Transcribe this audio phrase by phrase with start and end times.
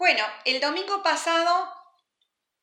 [0.00, 1.70] Bueno, el domingo pasado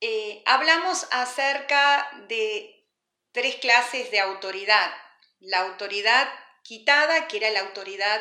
[0.00, 2.84] eh, hablamos acerca de
[3.30, 4.90] tres clases de autoridad.
[5.38, 6.28] La autoridad
[6.64, 8.20] quitada, que era la autoridad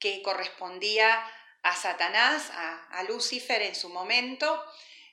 [0.00, 1.24] que correspondía
[1.62, 4.60] a Satanás, a, Lucifer en su momento,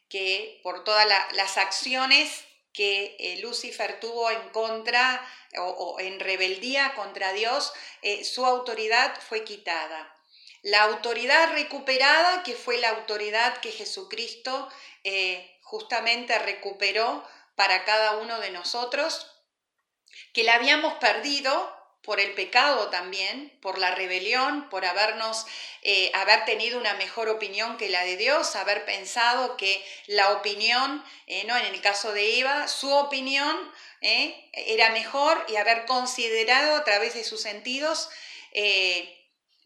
[0.09, 2.43] que por todas las acciones
[2.73, 5.23] que eh, Lucifer tuvo en contra
[5.59, 10.16] o, en rebeldía contra Dios, eh, su autoridad fue quitada.
[10.63, 14.69] La autoridad recuperada, que fue la autoridad que Jesucristo
[15.03, 17.23] eh, justamente recuperó
[17.55, 19.31] para cada uno de nosotros,
[20.33, 25.45] que la habíamos perdido por el pecado también, por la rebelión, por habernos,
[25.81, 31.03] eh, haber tenido una mejor opinión que la de Dios, haber pensado que la opinión,
[31.27, 36.83] eh, no en el caso de Eva, su opinión era mejor y haber considerado a
[36.83, 38.09] través de sus sentidos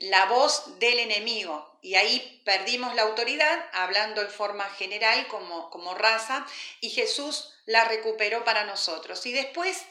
[0.01, 1.79] la voz del enemigo.
[1.81, 6.45] Y ahí perdimos la autoridad, hablando en forma general como, como raza,
[6.79, 9.25] y Jesús la recuperó para nosotros.
[9.25, 9.85] Y después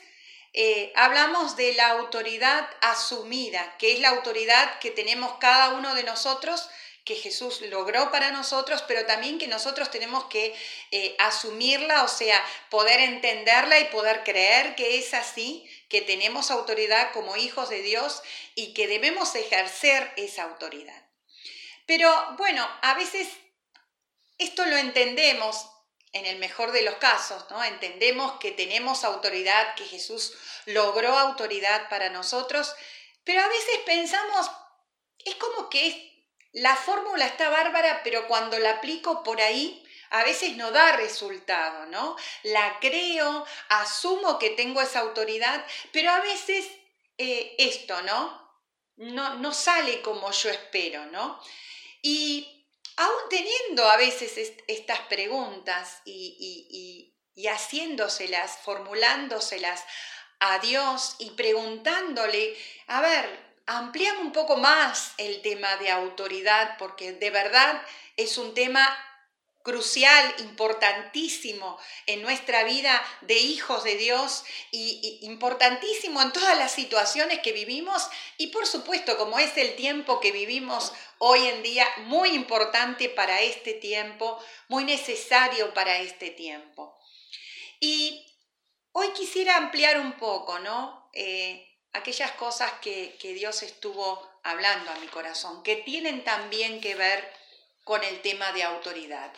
[0.52, 6.02] eh, hablamos de la autoridad asumida, que es la autoridad que tenemos cada uno de
[6.02, 6.69] nosotros
[7.11, 10.55] que Jesús logró para nosotros, pero también que nosotros tenemos que
[10.92, 17.11] eh, asumirla, o sea, poder entenderla y poder creer que es así, que tenemos autoridad
[17.12, 18.22] como hijos de Dios
[18.55, 21.05] y que debemos ejercer esa autoridad.
[21.84, 23.27] Pero bueno, a veces
[24.39, 25.69] esto lo entendemos
[26.12, 27.64] en el mejor de los casos, ¿no?
[27.64, 30.34] Entendemos que tenemos autoridad, que Jesús
[30.67, 32.72] logró autoridad para nosotros,
[33.24, 34.48] pero a veces pensamos,
[35.24, 36.09] es como que
[36.53, 41.87] la fórmula está bárbara, pero cuando la aplico por ahí, a veces no da resultado,
[41.87, 42.17] ¿no?
[42.42, 46.67] La creo, asumo que tengo esa autoridad, pero a veces
[47.19, 48.41] eh, esto, ¿no?
[48.97, 49.34] ¿no?
[49.37, 51.41] No sale como yo espero, ¿no?
[52.03, 59.85] Y aún teniendo a veces estas preguntas y, y haciéndoselas, formulándoselas
[60.41, 62.57] a Dios y preguntándole,
[62.89, 67.83] a ver, ampliamos un poco más el tema de autoridad, porque de verdad
[68.17, 68.86] es un tema
[69.63, 77.41] crucial, importantísimo en nuestra vida de hijos de Dios y, importantísimo en todas las situaciones
[77.41, 82.30] que vivimos y por supuesto como es el tiempo que vivimos hoy en día, muy
[82.30, 86.98] importante para este tiempo, muy necesario para este tiempo.
[87.79, 88.27] Y
[88.92, 91.11] hoy quisiera ampliar un poco, ¿no?
[91.13, 97.33] Eh, aquellas cosas que, Dios estuvo hablando a mi corazón, que tienen también que ver
[97.84, 99.33] con el tema de autoridad.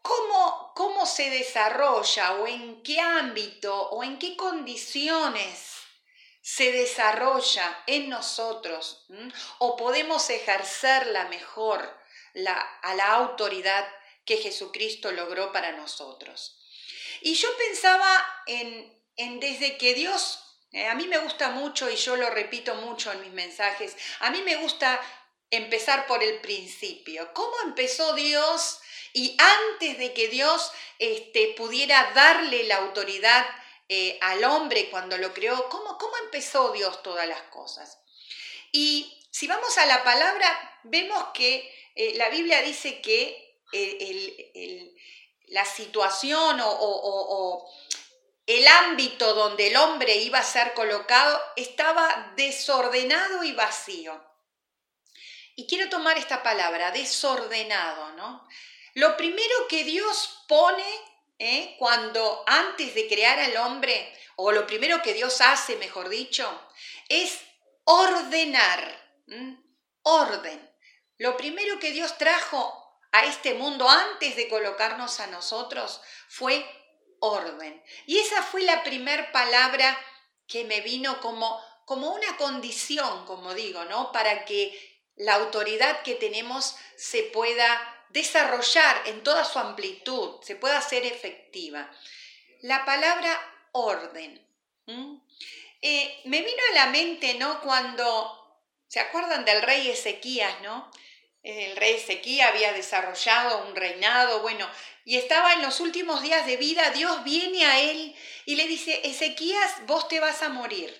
[0.00, 5.76] ¿Cómo, ¿Cómo, se desarrolla o en qué ámbito o en qué condiciones
[6.40, 9.06] se desarrolla en nosotros
[9.58, 11.96] o podemos ejercerla mejor
[12.34, 13.88] la, a la autoridad
[14.24, 16.58] que Jesucristo logró para nosotros?
[17.20, 21.96] Y yo pensaba en, en desde que Dios eh, a mí me gusta mucho y
[21.96, 25.00] yo lo repito mucho en mis mensajes, a mí me gusta
[25.50, 27.32] empezar por el principio.
[27.34, 28.80] ¿Cómo empezó Dios?
[29.12, 33.44] Y antes de que Dios este, pudiera darle la autoridad
[33.90, 37.98] eh, al hombre cuando lo creó, ¿cómo, ¿cómo empezó Dios todas las cosas?
[38.72, 43.60] Y si vamos a la palabra, vemos que eh, la Biblia dice que
[45.48, 47.70] la situación o
[48.46, 54.20] el ámbito donde el hombre iba a ser colocado estaba desordenado y vacío.
[55.54, 58.48] Y quiero tomar esta palabra, desordenado, ¿no?
[58.94, 60.84] Lo primero que Dios pone
[61.38, 61.76] ¿eh?
[61.78, 66.48] cuando antes de crear al hombre, o lo primero que Dios hace, mejor dicho,
[67.08, 67.40] es
[67.84, 69.00] ordenar,
[70.02, 70.70] orden.
[71.18, 76.66] Lo primero que Dios trajo a este mundo antes de colocarnos a nosotros fue
[77.22, 77.82] orden.
[78.06, 79.98] Y esa fue la primer palabra
[80.46, 84.12] que me vino como, como una condición, como digo, ¿no?
[84.12, 90.78] Para que la autoridad que tenemos se pueda desarrollar en toda su amplitud, se pueda
[90.78, 91.90] hacer efectiva.
[92.60, 93.40] La palabra
[93.72, 94.44] orden.
[95.80, 97.60] Eh, me vino a la mente, ¿no?
[97.60, 100.90] Cuando, ¿se acuerdan del rey Ezequías, ¿no?
[101.42, 104.68] El rey Ezequías había desarrollado un reinado, bueno,
[105.04, 109.00] y estaba en los últimos días de vida, Dios viene a él y le dice,
[109.04, 110.94] Ezequías, vos te vas a morir,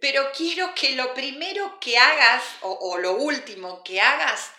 [0.00, 4.50] pero quiero que lo primero que hagas, o, lo último que hagas,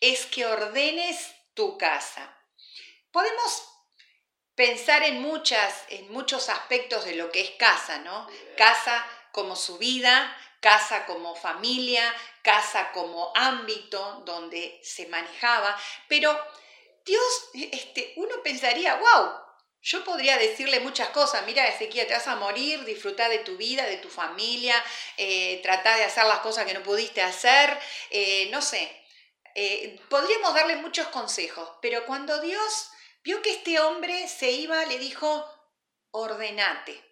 [0.00, 2.38] es que ordenes tu casa.
[3.10, 3.68] Podemos
[4.54, 8.28] pensar en muchas, en muchos aspectos de lo que es casa, ¿no?
[8.56, 12.02] Casa como su vida, casa como familia,
[12.40, 15.78] casa como ámbito donde se manejaba,
[16.08, 16.34] pero
[17.04, 19.30] Dios, este, uno pensaría, wow,
[19.82, 23.84] yo podría decirle muchas cosas, mira Ezequiel, te vas a morir, disfruta de tu vida,
[23.84, 24.82] de tu familia,
[25.18, 27.78] eh, de hacer las cosas que no pudiste hacer,
[28.08, 29.04] eh, no sé,
[29.54, 32.88] eh, podríamos darle muchos consejos, pero cuando Dios
[33.22, 35.46] vio que este hombre se iba, le dijo,
[36.10, 37.04] ordenate.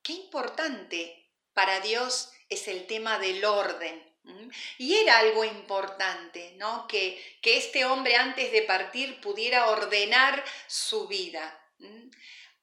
[0.00, 4.04] Qué importante para Dios es el tema del orden.
[4.76, 6.86] Y era algo importante, ¿no?
[6.86, 11.58] Que, que este hombre antes de partir pudiera ordenar su vida.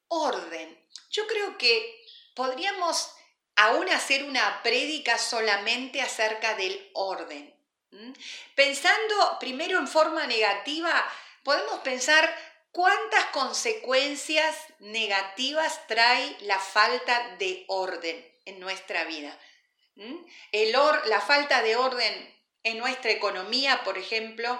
[0.07, 0.79] Orden.
[1.09, 2.05] Yo creo que
[2.35, 3.15] podríamos
[3.55, 7.55] aún hacer una prédica solamente acerca del orden.
[8.55, 11.09] Pensando primero en forma negativa,
[11.43, 12.29] podemos pensar
[12.71, 19.39] cuántas consecuencias negativas trae la falta de orden en nuestra vida.
[20.51, 20.71] El
[21.05, 24.59] la falta de orden en nuestra economía, por ejemplo,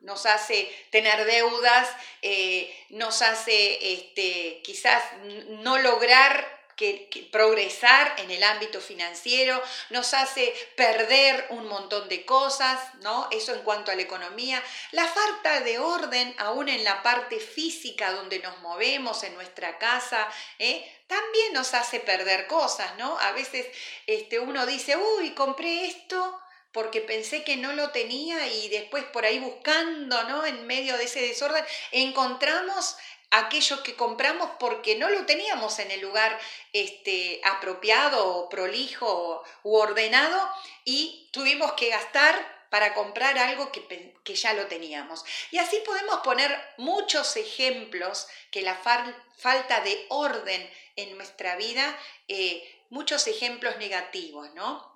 [0.00, 1.88] nos hace tener deudas,
[2.22, 5.02] eh, nos hace este, quizás
[5.48, 12.80] no lograr que, progresar en el ámbito financiero, nos hace perder un montón de cosas,
[13.02, 13.28] ¿no?
[13.30, 14.62] Eso en cuanto a la economía.
[14.92, 20.26] La falta de orden, aún en la parte física donde nos movemos, en nuestra casa,
[20.58, 20.90] ¿eh?
[21.06, 23.18] también nos hace perder cosas, ¿no?
[23.18, 23.66] A veces
[24.06, 26.40] este, uno dice, uy, compré esto
[26.72, 30.46] porque pensé que no lo tenía y después por ahí buscando, ¿no?
[30.46, 32.96] En medio de ese desorden, encontramos
[33.30, 36.38] aquello que compramos porque no lo teníamos en el lugar
[36.72, 40.50] este, apropiado, prolijo u ordenado
[40.84, 45.24] y tuvimos que gastar para comprar algo que, que, ya lo teníamos.
[45.50, 51.98] Y así podemos poner muchos ejemplos que la falta de orden en nuestra vida,
[52.28, 54.90] eh, muchos ejemplos negativos, ¿no?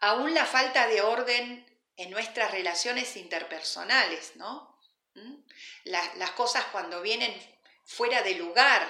[0.00, 1.66] aún la falta de orden
[1.96, 4.75] en nuestras relaciones interpersonales, ¿no?
[5.16, 5.34] ¿Mm?
[5.84, 7.34] Las, cosas cuando vienen
[7.84, 8.86] fuera de lugar,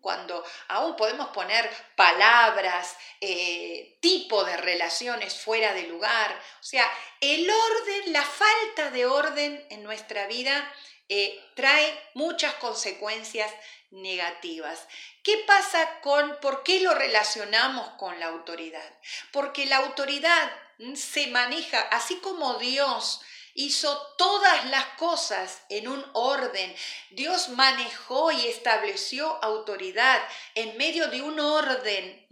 [0.00, 6.32] cuando aún podemos poner palabras, eh, tipo de relaciones fuera de lugar.
[6.60, 6.90] O sea,
[7.20, 10.74] el orden, la falta de orden en nuestra vida
[11.08, 13.52] eh, trae muchas consecuencias
[13.90, 14.88] negativas.
[15.22, 18.98] ¿Qué pasa con, por qué lo relacionamos con la autoridad?
[19.30, 23.20] Porque la autoridad mm, se maneja, así como Dios
[23.54, 26.74] hizo todas las cosas en un orden.
[27.10, 30.22] Dios manejó y estableció autoridad
[30.54, 32.26] en medio de un orden.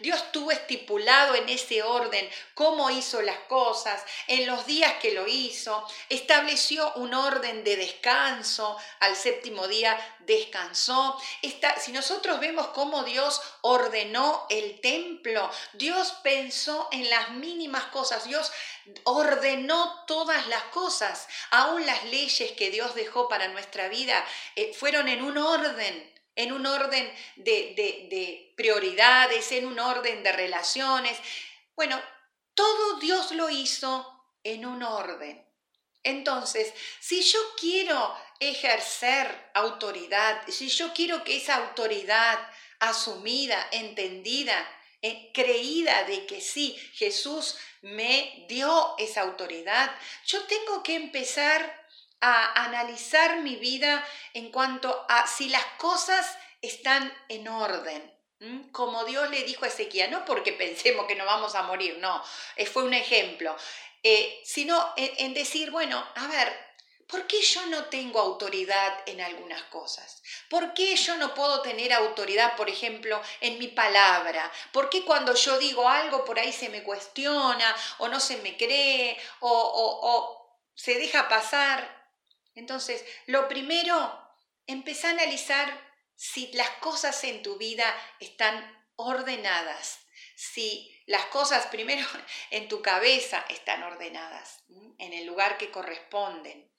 [0.00, 5.26] Dios tuvo estipulado en ese orden cómo hizo las cosas, en los días que lo
[5.26, 5.86] hizo.
[6.08, 8.76] Estableció un orden de descanso.
[9.00, 11.20] Al séptimo día descansó.
[11.78, 18.24] si nosotros vemos cómo Dios ordenó el templo, Dios pensó en las mínimas cosas.
[18.24, 18.50] Dios
[19.04, 24.24] ordenó todas las cosas, aún las leyes que Dios dejó para nuestra vida
[24.54, 30.32] eh, fueron en un orden, en un orden de, de prioridades, en un orden de
[30.32, 31.18] relaciones.
[31.74, 32.00] Bueno,
[32.54, 35.44] todo Dios lo hizo en un orden.
[36.02, 42.38] Entonces, si yo quiero ejercer autoridad, si yo quiero que esa autoridad
[42.78, 44.54] asumida, entendida,
[45.02, 49.94] eh, creída de que sí, Jesús me dio esa autoridad,
[50.26, 51.86] yo tengo que empezar
[52.20, 58.12] a analizar mi vida en cuanto a si las cosas están en orden.
[58.72, 62.22] Como Dios le dijo a Ezequiel, no porque pensemos que no vamos a morir, no,
[62.56, 63.56] eh, fue un ejemplo,
[64.02, 66.65] eh, sino en decir, bueno, a ver,
[67.06, 70.22] ¿Por qué yo no tengo autoridad en algunas cosas?
[70.50, 74.50] ¿Por qué yo no puedo tener autoridad, por ejemplo, en mi palabra?
[74.72, 78.56] ¿Por qué cuando yo digo algo por ahí se me cuestiona o no se me
[78.56, 82.10] cree o, o se deja pasar?
[82.56, 84.18] Entonces, lo primero,
[84.66, 85.86] empezá a analizar
[86.16, 87.84] si las cosas en tu vida
[88.18, 90.00] están ordenadas,
[90.36, 92.06] si las cosas primero
[92.50, 94.62] en tu cabeza están ordenadas,
[94.98, 96.70] en el lugar que corresponden,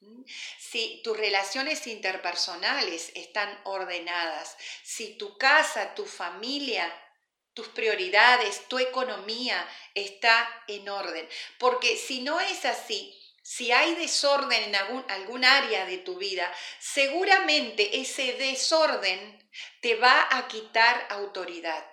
[0.59, 6.93] si tus relaciones interpersonales están ordenadas, si tu casa, tu familia,
[7.53, 11.27] tus prioridades, tu economía está en orden.
[11.57, 16.53] Porque si no es así, si hay desorden en algún, algún, área de tu vida,
[16.79, 19.49] seguramente ese desorden
[19.81, 21.83] te va a quitar autoridad.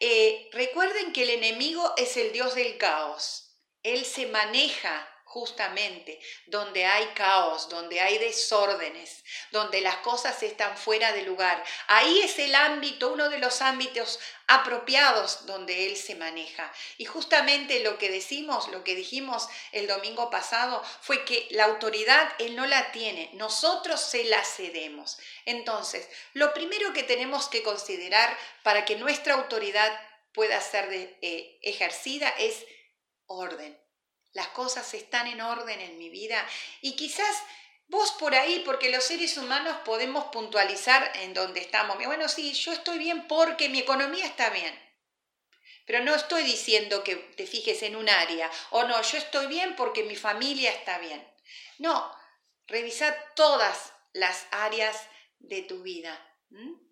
[0.00, 3.56] Eh, recuerden que el enemigo es el Dios del caos.
[3.82, 11.10] Él se maneja justamente donde hay caos, donde hay desórdenes, donde las cosas están fuera
[11.10, 11.62] de lugar.
[11.88, 16.72] Ahí es el ámbito, uno de los ámbitos apropiados donde Él se maneja.
[16.98, 22.32] Y justamente lo que decimos, lo que dijimos el domingo pasado, fue que la autoridad
[22.38, 25.18] Él no la tiene, nosotros se la cedemos.
[25.46, 29.92] Entonces, lo primero que tenemos que considerar para que nuestra autoridad
[30.32, 32.64] pueda ser eh, ejercida es
[33.26, 33.83] orden
[34.34, 36.46] las cosas están en orden en mi vida
[36.82, 37.42] y quizás
[37.86, 41.96] vos por ahí, porque los seres humanos podemos puntualizar en dónde estamos.
[42.04, 44.78] Bueno, sí, yo estoy bien porque mi economía está bien.
[45.86, 49.76] Pero no estoy diciendo que te fijes en un área, o no, yo estoy bien
[49.76, 51.24] porque mi familia está bien.
[51.78, 52.10] No,
[52.66, 54.96] revisa todas las áreas
[55.38, 56.18] de tu vida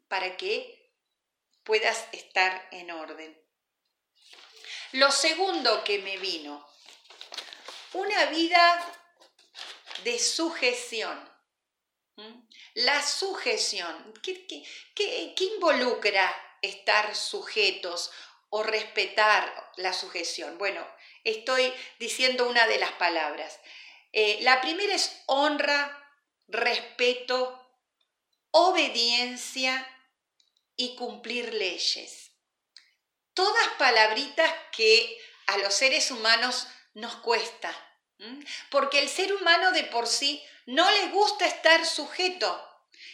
[0.09, 0.93] para que
[1.65, 3.41] puedas estar en orden.
[4.93, 6.67] Lo segundo que me vino
[7.95, 8.99] una vida
[10.05, 11.31] de sujeción.
[12.75, 18.11] La sujeción, ¿qué, involucra estar sujetos
[18.51, 20.59] o respetar la sujeción?
[20.59, 20.87] Bueno,
[21.25, 23.59] estoy diciendo una de las palabras.
[24.13, 25.99] Eh, la primera es honra,
[26.49, 27.59] respeto,
[28.51, 29.89] obediencia
[30.77, 32.31] y cumplir leyes.
[33.35, 37.75] Todas palabritas que a los seres humanos nos cuesta,
[38.71, 42.69] porque el ser humano de por sí no le gusta estar sujeto.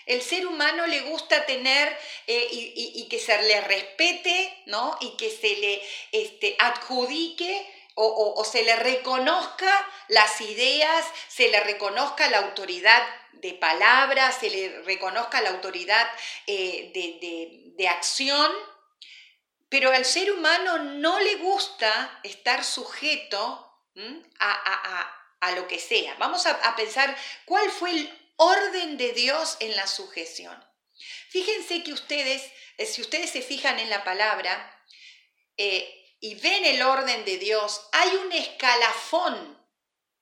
[0.06, 4.96] El ser humano le gusta tener eh, y, que se le respete, ¿no?
[5.00, 5.82] Y que se le
[6.12, 7.66] este, adjudique
[8.00, 14.82] o, se le reconozca las ideas, se le reconozca la autoridad de palabras, se le
[14.82, 16.08] reconozca la autoridad
[16.46, 18.52] eh, de, de acción,
[19.68, 23.67] pero al ser humano no le gusta estar sujeto
[24.38, 26.14] a, lo que sea.
[26.18, 30.64] Vamos a, pensar cuál fue el orden de Dios en la sujeción.
[31.30, 32.42] Fíjense que ustedes,
[32.76, 34.84] eh, si ustedes se fijan en la palabra
[35.56, 39.58] eh, y ven el orden de Dios, hay un escalafón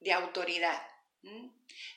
[0.00, 0.82] de autoridad.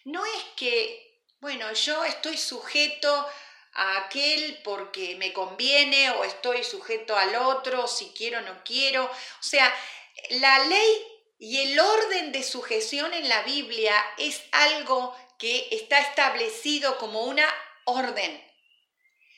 [0.05, 3.27] No es que, bueno, yo estoy sujeto
[3.73, 9.05] a aquel porque me conviene o estoy sujeto al otro, si quiero o no quiero.
[9.05, 9.71] O sea,
[10.31, 11.08] la ley
[11.39, 17.47] y el orden de sujeción en la Biblia es algo que está establecido como una
[17.85, 18.45] orden.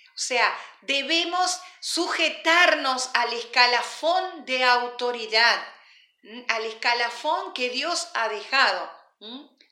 [0.10, 5.64] O sea, debemos sujetarnos al escalafón de autoridad,
[6.50, 8.92] al escalafón que Dios ha dejado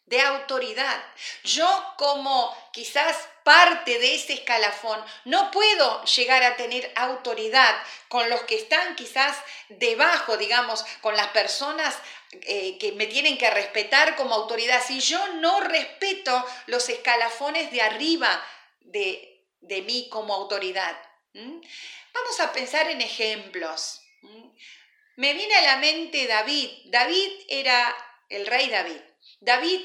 [0.05, 1.03] de autoridad.
[1.43, 3.17] Yo como quizás
[3.49, 7.75] parte de ese escalafón, no puedo llegar a tener autoridad
[8.07, 9.35] con los que están quizás
[9.69, 11.97] debajo, digamos, con las personas
[12.43, 14.83] eh, que me tienen que respetar como autoridad.
[14.85, 18.39] Si yo no respeto los escalafones de arriba
[18.81, 19.41] de,
[19.83, 20.95] mí como autoridad.
[21.33, 23.99] Vamos a pensar en ejemplos.
[25.15, 26.69] Me viene a la mente David.
[26.85, 27.97] David era
[28.29, 29.01] el rey David.
[29.39, 29.81] David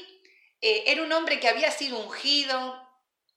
[0.61, 2.84] eh, era un hombre que había sido ungido,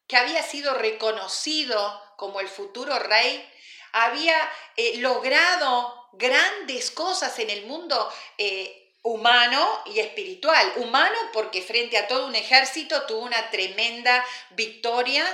[0.08, 3.48] que había sido reconocido como el futuro rey,
[3.92, 4.36] había
[4.76, 10.72] eh, logrado grandes cosas en el mundo eh, humano y espiritual.
[10.76, 15.24] Humano porque frente a todo un ejército tuvo una tremenda victoria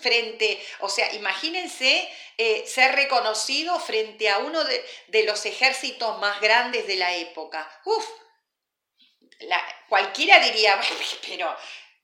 [0.00, 2.08] frente, o sea, imagínense
[2.38, 7.68] eh, ser reconocido frente a uno de, de, los ejércitos más grandes de la época.
[7.84, 8.06] Uf,
[9.88, 10.80] cualquiera diría,
[11.26, 11.56] pero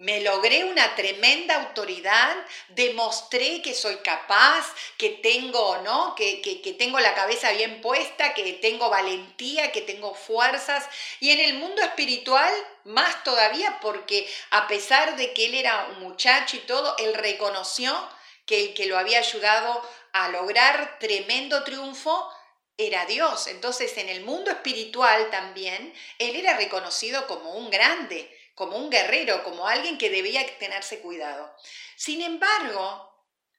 [0.02, 2.34] me logré una tremenda autoridad,
[2.70, 4.66] demostré que soy capaz,
[4.98, 6.16] que tengo, ¿no?
[6.16, 10.88] Que, que, tengo la cabeza bien puesta, que tengo valentía, que tengo fuerzas.
[11.20, 16.00] Y en el mundo espiritual, más todavía, porque a pesar de que él era un
[16.00, 17.96] muchacho y todo, él reconoció
[18.44, 22.28] que el que lo había ayudado a lograr tremendo triunfo
[22.76, 23.46] era Dios.
[23.46, 29.42] Entonces, en el mundo espiritual también, él era reconocido como un grande como un guerrero,
[29.44, 31.54] como alguien que debía tenerse cuidado.
[31.96, 33.12] Sin embargo,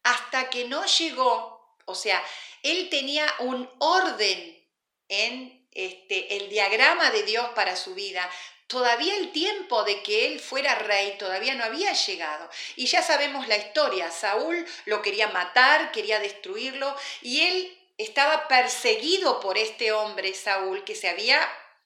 [0.04, 2.24] hasta que no llegó, o sea,
[2.62, 4.64] él tenía un orden
[5.10, 8.30] en este, el diagrama de Dios para su vida,
[8.68, 12.50] todavía el tiempo de que él fuera rey todavía no había llegado.
[12.76, 19.40] Y ya sabemos la historia, Saúl lo quería matar, quería destruirlo, y él estaba perseguido
[19.40, 21.40] por este hombre, Saúl, que se había,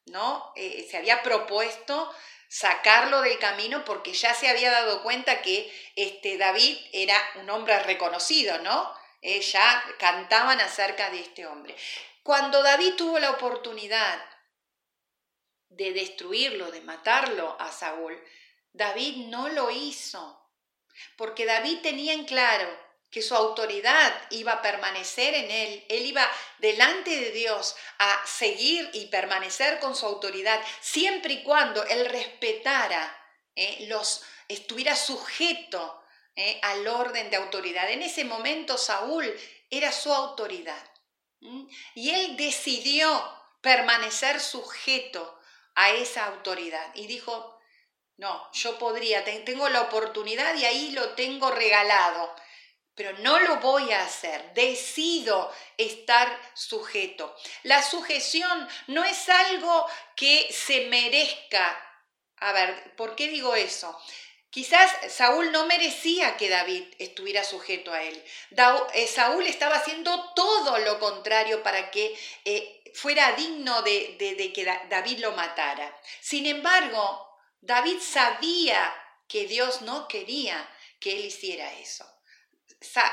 [0.06, 0.54] ¿no?
[0.56, 2.14] Eh, se había propuesto
[2.48, 7.78] sacarlo del camino porque ya se había dado cuenta que este David era un hombre
[7.84, 8.94] reconocido, ¿no?
[9.22, 11.76] Eh, ya cantaban acerca de este hombre.
[12.24, 14.24] Cuando David tuvo la oportunidad
[15.70, 18.18] de destruirlo, de matarlo a Saúl,
[18.72, 20.50] David no lo hizo,
[21.18, 26.30] porque David tenía en claro que su autoridad iba a permanecer en él, él iba
[26.60, 33.16] delante de Dios a seguir y permanecer con su autoridad, siempre y cuando él respetara,
[33.56, 36.04] eh, los, estuviera sujeto
[36.36, 37.90] eh, al orden de autoridad.
[37.90, 39.34] En ese momento Saúl
[39.70, 40.84] era su autoridad
[41.94, 43.24] y él decidió
[43.62, 45.40] permanecer sujeto
[45.76, 47.60] a esa autoridad y dijo,
[48.18, 52.36] no, yo podría, tengo la oportunidad y ahí lo tengo regalado
[52.98, 54.54] pero no lo voy a hacer.
[54.56, 57.34] Decido estar sujeto.
[57.62, 59.86] La sujeción no es algo
[60.16, 61.80] que se merezca.
[62.38, 63.96] A ver, ¿por qué digo eso?
[64.50, 68.24] Quizás Saúl no merecía que David estuviera sujeto a él.
[68.96, 74.66] Eh, Saúl estaba haciendo todo lo contrario para que eh, fuera digno de, de que
[74.90, 75.96] David lo matara.
[76.20, 77.30] Sin embargo,
[77.62, 78.92] David sabía
[79.28, 80.68] que Dios no quería
[81.00, 82.17] que él hiciera eso.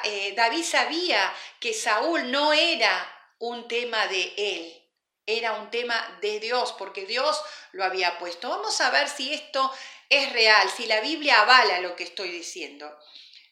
[0.05, 4.83] Eh, David sabía que Saúl no era un tema de él,
[5.27, 7.41] era un tema de Dios, porque Dios
[7.73, 8.49] lo había puesto.
[8.49, 9.73] Vamos a ver si esto
[10.09, 12.95] es real, si la Biblia avala lo que estoy diciendo.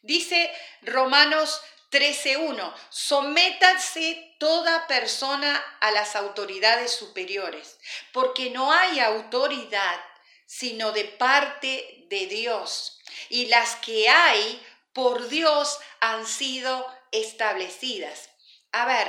[0.02, 0.52] Dice
[0.82, 7.78] Romanos 13.1, sométanse toda persona a las autoridades superiores,
[8.12, 10.00] porque no hay autoridad
[10.46, 12.98] sino de parte de Dios,
[13.30, 18.30] y las que hay por Dios han sido establecidas.
[18.72, 19.08] A ver,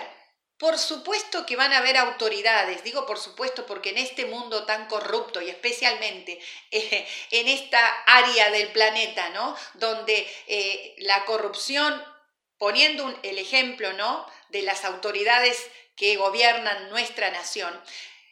[0.57, 4.87] por supuesto que van a haber autoridades, digo por supuesto porque en este mundo tan
[4.87, 6.39] corrupto y especialmente
[6.71, 9.57] eh, en esta área del planeta, ¿no?
[9.73, 12.01] Donde eh, la corrupción,
[12.57, 14.25] poniendo el ejemplo, ¿no?
[14.49, 17.81] De las autoridades que gobiernan nuestra nación,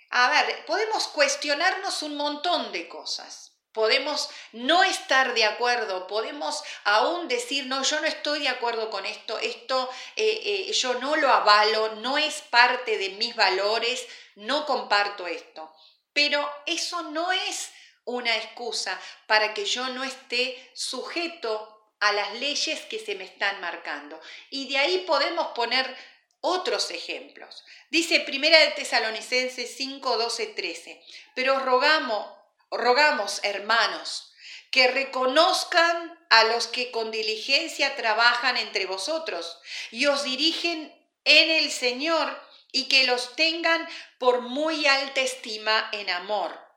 [0.09, 3.50] a ver, podemos cuestionarnos un montón de cosas.
[3.73, 9.05] Podemos no estar de acuerdo, podemos aún decir, no, yo no estoy de acuerdo con
[9.05, 14.65] esto, esto eh, eh, yo no lo avalo, no es parte de mis valores, no
[14.65, 15.73] comparto esto.
[16.13, 17.71] Pero eso no es
[18.03, 23.61] una excusa para que yo no esté sujeto a las leyes que se me están
[23.61, 24.19] marcando.
[24.49, 25.95] Y de ahí podemos poner
[26.41, 27.63] otros ejemplos.
[27.89, 31.01] Dice Primera de Tesalonicenses 5, 12, 13,
[31.35, 32.40] pero rogamos
[32.71, 34.33] rogamos, hermanos,
[34.71, 39.59] que reconozcan a los que con diligencia trabajan entre vosotros
[39.91, 46.09] y os dirigen en el Señor y que los tengan por muy alta estima en
[46.09, 46.71] amor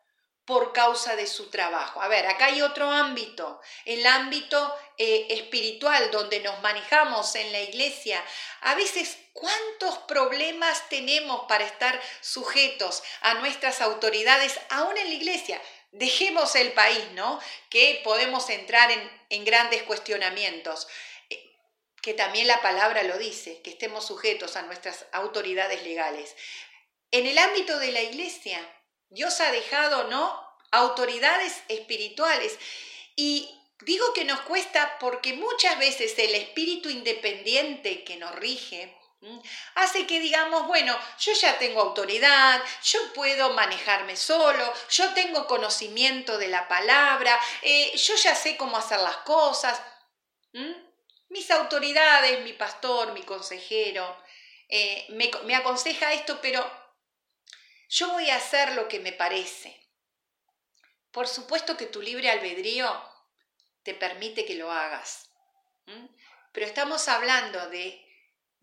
[0.44, 2.02] por causa de su trabajo.
[2.02, 7.60] A ver, acá hay otro ámbito, el ámbito eh, espiritual donde nos manejamos en la
[7.60, 8.22] iglesia.
[8.60, 15.60] A veces, ¿cuántos problemas tenemos para estar sujetos a nuestras autoridades, aún en la iglesia?
[15.94, 17.40] Dejemos el país, ¿no?
[17.70, 20.86] Que podemos entrar en, grandes cuestionamientos
[21.28, 21.56] eh,
[22.00, 26.36] que también la palabra lo dice, que estemos sujetos a nuestras autoridades legales.
[27.10, 28.60] En el ámbito de la iglesia,
[29.08, 30.40] Dios ha dejado, ¿no?
[30.70, 32.58] Autoridades espirituales.
[33.16, 38.96] Y digo que nos cuesta porque muchas veces el espíritu independiente que nos rige,
[39.76, 46.38] Hace que digamos, bueno, yo ya tengo autoridad, yo puedo manejarme solo, yo tengo conocimiento
[46.38, 49.80] de la palabra, eh, yo ya sé cómo hacer las cosas.
[51.28, 54.22] Mis autoridades, mi pastor, mi consejero,
[54.68, 56.64] eh, me, me aconseja esto, pero
[57.88, 59.80] yo voy a hacer lo que me parece.
[61.10, 62.90] Por supuesto que tu libre albedrío
[63.84, 65.30] te permite que lo hagas.
[66.52, 68.03] Pero estamos hablando de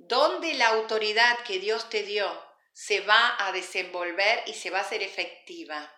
[0.07, 2.27] donde la autoridad que Dios te dio
[2.73, 5.93] se va a desenvolver y se va a hacer efectiva.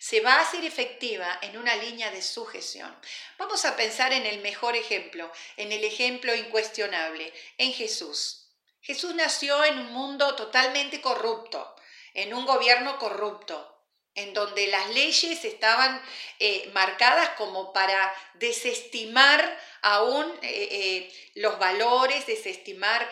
[0.00, 2.98] Se va a hacer efectiva en una línea de sujeción.
[3.38, 8.50] Vamos a pensar en el mejor ejemplo, en el ejemplo incuestionable, en Jesús.
[8.80, 11.76] Jesús nació en un mundo totalmente corrupto,
[12.12, 13.75] en un gobierno corrupto,
[14.16, 16.02] en donde las leyes estaban
[16.38, 23.08] eh, marcadas como para desestimar aún eh, eh, los valores, desestimar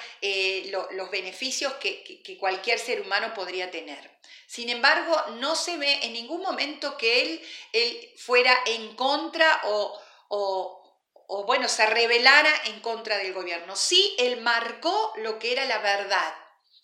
[0.90, 4.11] los beneficios que, cualquier ser humano podría tener.
[4.47, 10.01] Sin embargo, no se ve en ningún momento que él, él fuera en contra o,
[10.29, 13.77] o, bueno, se rebelara en contra del gobierno.
[13.77, 16.35] Sí, él marcó lo que era la verdad.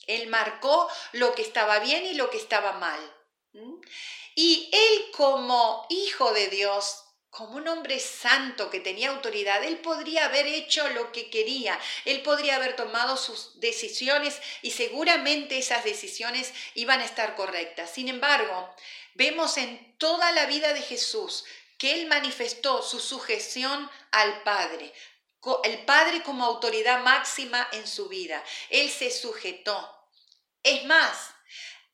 [0.07, 3.01] Él marcó lo que estaba bien y lo que estaba mal.
[4.35, 10.27] Y él como hijo de Dios como un hombre santo que tenía autoridad, él podría
[10.27, 16.53] haber hecho lo que quería, él podría haber tomado sus decisiones y seguramente esas decisiones
[16.75, 17.91] iban a estar correctas.
[17.91, 18.75] Sin embargo,
[19.15, 21.45] vemos en toda la vida de Jesús
[21.79, 24.93] que él manifestó su sujeción al Padre,
[25.65, 28.43] el Padre como autoridad máxima en su vida.
[28.69, 29.97] Él se sujetó.
[30.63, 31.31] Es más,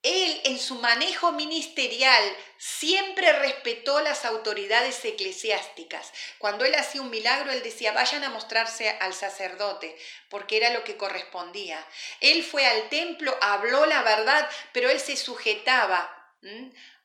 [0.07, 2.23] él en su manejo ministerial
[2.59, 6.13] siempre respetó las autoridades eclesiásticas.
[6.39, 9.97] Cuando él hacía un milagro, él decía, vayan a mostrarse al sacerdote,
[10.29, 11.85] porque era lo que correspondía.
[12.21, 16.13] Él fue al templo, habló la verdad, pero él se sujetaba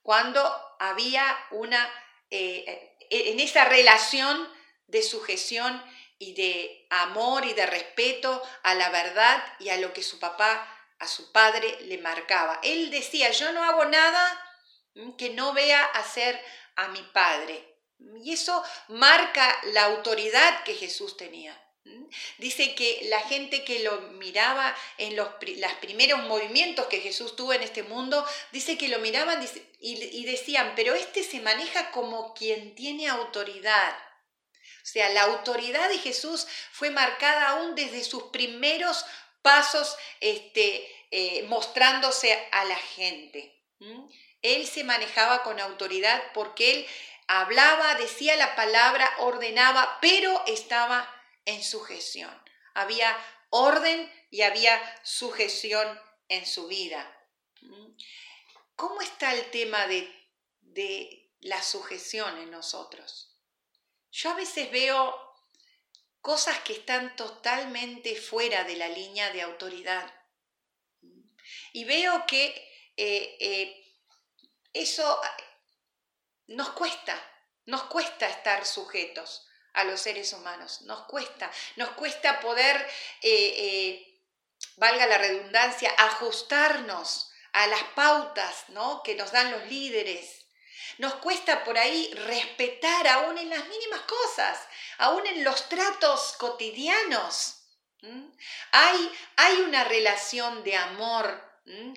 [0.03, 0.41] cuando
[0.79, 1.91] había una,
[2.29, 4.47] eh, en esa relación
[4.85, 5.83] de sujeción
[6.19, 10.67] y de amor y de respeto a la verdad y a lo que su papá
[11.01, 12.59] a su padre le marcaba.
[12.63, 14.45] Él decía, yo no hago nada
[15.17, 16.39] que no vea hacer
[16.75, 17.67] a mi padre.
[18.23, 21.57] Y eso marca la autoridad que Jesús tenía.
[22.37, 27.53] Dice que la gente que lo miraba en los las primeros movimientos que Jesús tuvo
[27.53, 29.43] en este mundo, dice que lo miraban
[29.79, 33.97] y decían, pero este se maneja como quien tiene autoridad.
[34.83, 39.05] O sea, la autoridad de Jesús fue marcada aún desde sus primeros
[39.41, 43.57] pasos este, eh, mostrándose a la gente.
[44.41, 46.87] Él se manejaba con autoridad porque él
[47.27, 51.09] hablaba, decía la palabra, ordenaba, pero estaba
[51.45, 52.31] en sujeción.
[52.73, 53.17] Había
[53.49, 57.17] orden y había sujeción en su vida.
[58.75, 60.11] ¿Cómo está el tema de,
[60.61, 63.35] de la sujeción en nosotros?
[64.11, 65.30] Yo a veces veo
[66.21, 70.13] cosas que están totalmente fuera de la línea de autoridad.
[71.73, 72.45] Y veo que
[72.95, 73.85] eh, eh,
[74.73, 75.19] eso
[76.47, 77.17] nos cuesta,
[77.65, 82.85] nos cuesta estar sujetos a los seres humanos, nos cuesta, nos cuesta poder,
[83.21, 84.19] eh,
[84.75, 89.01] valga la redundancia, ajustarnos a las pautas ¿no?
[89.03, 90.40] que nos dan los líderes,
[90.97, 94.59] nos cuesta por ahí respetar aún en las mínimas cosas,
[94.97, 97.57] aún en los tratos cotidianos.
[98.71, 101.51] Hay, hay una relación de amor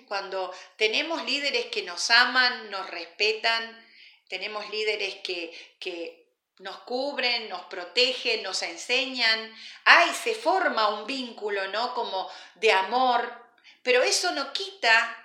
[0.07, 3.85] cuando tenemos líderes que nos aman, nos respetan,
[4.28, 6.24] tenemos líderes que, que
[6.59, 9.54] nos cubren, nos protegen, nos enseñan.
[9.85, 11.94] Ay, se forma un vínculo, ¿no?
[11.94, 13.44] Como de amor,
[13.83, 15.16] pero eso no quita,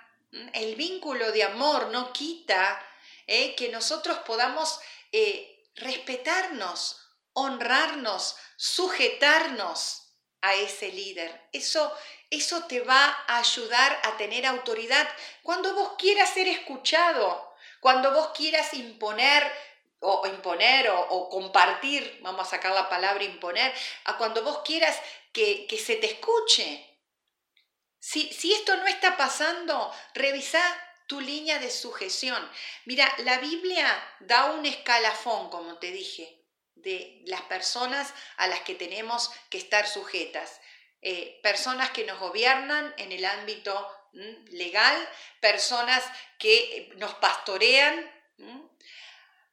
[0.52, 2.86] el vínculo de amor no quita
[3.30, 3.54] ¿eh?
[3.54, 4.80] que nosotros podamos
[5.12, 7.00] eh, respetarnos,
[7.32, 11.48] honrarnos, sujetarnos a ese líder.
[11.52, 11.96] Eso,
[12.28, 15.08] eso te va a ayudar a tener autoridad
[15.42, 19.50] cuando vos quieras ser escuchado, cuando vos quieras imponer
[20.00, 23.72] o imponer o, compartir, vamos a sacar la palabra imponer,
[24.04, 24.98] a cuando vos quieras
[25.32, 26.86] que, se te escuche.
[28.00, 30.60] Si, si esto no está pasando, revisa
[31.10, 32.40] tu línea de sujeción.
[32.84, 33.84] Mira, la Biblia
[34.20, 36.40] da un escalafón, como te dije,
[36.76, 40.60] de las personas a las que tenemos que estar sujetas.
[41.02, 43.74] Eh, personas que nos gobiernan en el ámbito
[44.50, 44.96] legal,
[45.40, 46.04] personas
[46.38, 48.08] que nos pastorean.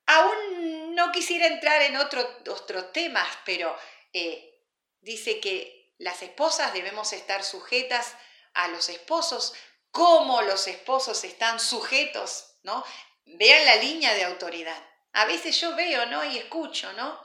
[0.05, 3.75] Aún no quisiera entrar en otros temas, pero
[4.13, 4.61] eh,
[5.01, 8.15] dice que las esposas debemos estar sujetas
[8.53, 9.55] a los esposos,
[9.97, 12.85] cómo los esposos están sujetos, ¿no?
[13.25, 14.77] Vean la línea de autoridad.
[15.13, 16.23] A veces yo veo, ¿no?
[16.23, 17.19] Y escucho, ¿no?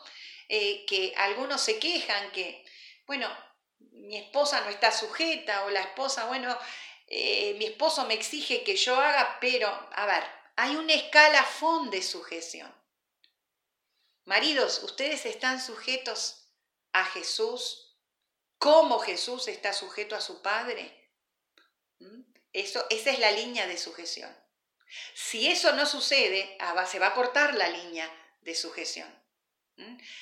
[0.48, 2.64] Eh, que algunos se quejan que,
[3.06, 3.28] bueno,
[3.78, 6.56] mi esposa no está sujeta o la esposa, bueno,
[7.08, 10.24] eh, mi esposo me exige que yo haga, pero, a ver,
[10.56, 12.74] hay un escalafón de sujeción.
[14.24, 16.48] Maridos, ustedes están sujetos
[16.92, 17.98] a Jesús,
[18.56, 21.10] como Jesús está sujeto a su Padre.
[21.98, 22.31] ¿Mm?
[22.52, 24.34] Eso, esa es la línea de sujeción.
[25.14, 28.10] Si eso no sucede, ah, se va a cortar la línea
[28.42, 29.08] de sujeción.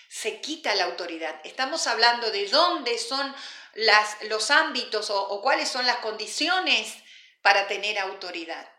[0.08, 1.40] Se quita la autoridad.
[1.44, 3.34] Estamos hablando de dónde son
[3.74, 6.94] las, los ámbitos o, cuáles son las condiciones
[7.42, 8.70] para tener autoridad.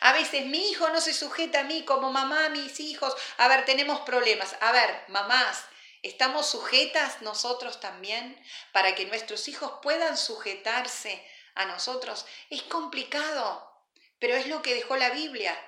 [0.00, 3.14] A veces mi hijo no se sujeta a mí como mamá, mis hijos.
[3.38, 4.54] A ver, tenemos problemas.
[4.60, 5.64] A ver, mamás,
[6.02, 8.40] ¿estamos sujetas nosotros también
[8.72, 12.26] para que nuestros hijos puedan sujetarse a nosotros.
[12.48, 13.70] Es complicado,
[14.18, 15.58] pero es lo que dejó la Biblia.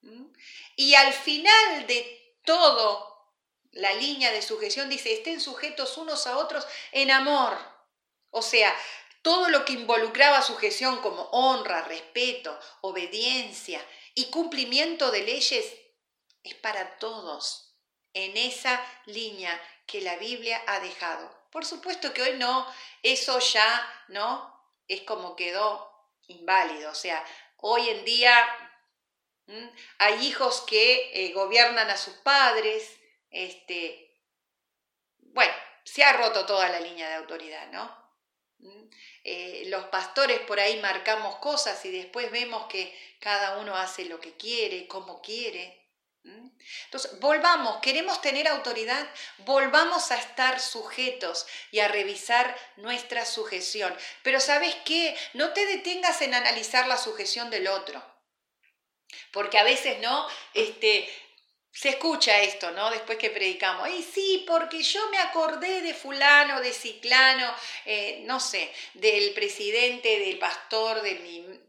[0.00, 0.26] ¿Mm?
[0.76, 3.32] Y al final de todo,
[3.72, 7.58] la línea de sujeción dice, estén sujetos unos a otros en amor.
[8.30, 8.74] O sea,
[9.22, 15.74] todo lo que involucraba sujeción como honra, respeto, obediencia y cumplimiento de leyes
[16.42, 17.64] es para todos.
[18.14, 21.30] en esa línea que la Biblia ha dejado.
[21.50, 22.66] Por supuesto que hoy no,
[23.02, 24.57] eso ya, ¿no?
[24.88, 25.88] Es como quedó
[26.26, 26.90] inválido.
[26.90, 27.24] O sea,
[27.58, 28.34] hoy en día
[29.98, 32.98] hay hijos que eh, gobiernan a sus padres,
[33.30, 34.20] este,
[35.18, 35.52] bueno,
[35.84, 37.96] se ha roto toda la línea de autoridad, ¿no?
[39.24, 44.20] Eh, los pastores por ahí marcamos cosas y después vemos que cada uno hace lo
[44.20, 45.87] que quiere, como quiere.
[46.84, 53.94] Entonces, volvamos, queremos tener autoridad, volvamos a estar sujetos y a revisar nuestra sujeción.
[54.22, 58.04] Pero sabes qué, no te detengas en analizar la sujeción del otro.
[59.32, 60.26] Porque a veces, ¿no?
[60.54, 61.08] Este,
[61.72, 62.90] se escucha esto, ¿no?
[62.90, 63.88] Después que predicamos.
[63.90, 67.54] Y sí, porque yo me acordé de fulano, de ciclano,
[67.84, 71.67] eh, no sé, del presidente, del pastor, de mi...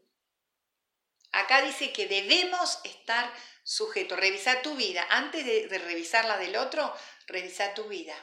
[1.31, 3.31] Acá dice que debemos estar
[3.63, 4.19] sujetos.
[4.19, 5.05] Revisar tu vida.
[5.09, 6.93] Antes de, de revisar la del otro,
[7.27, 8.15] revisa tu vida.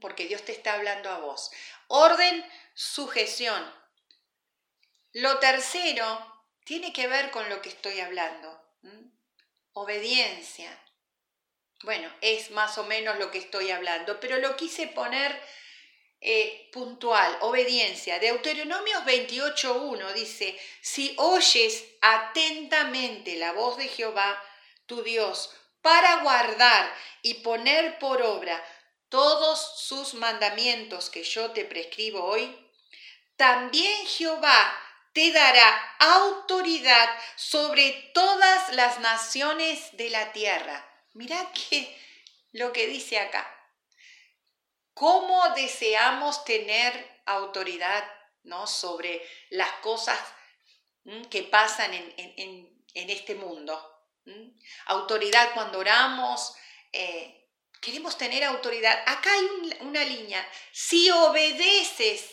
[0.00, 1.50] Porque Dios te está hablando a vos.
[1.88, 3.62] Orden, sujeción.
[5.12, 8.64] Lo tercero tiene que ver con lo que estoy hablando
[9.74, 10.70] obediencia.
[11.82, 15.38] Bueno, es más o menos lo que estoy hablando, pero lo quise poner
[16.26, 18.18] eh, puntual, obediencia.
[18.18, 24.42] Deuteronomios 28.1 dice, si oyes atentamente la voz de Jehová,
[24.86, 28.64] tu Dios, para guardar y poner por obra
[29.10, 32.56] todos sus mandamientos que yo te prescribo hoy,
[33.36, 34.80] también Jehová
[35.12, 40.90] te dará autoridad sobre todas las naciones de la tierra.
[41.12, 41.94] Mira que
[42.52, 43.46] lo que dice acá.
[44.94, 48.04] ¿Cómo deseamos tener autoridad
[48.44, 48.66] ¿no?
[48.66, 50.18] sobre las cosas
[51.30, 53.90] que pasan en, este mundo?
[54.86, 56.54] Autoridad cuando oramos,
[56.92, 57.48] eh,
[57.80, 59.02] queremos tener autoridad.
[59.06, 60.48] Acá hay una línea.
[60.72, 62.30] Si obedeces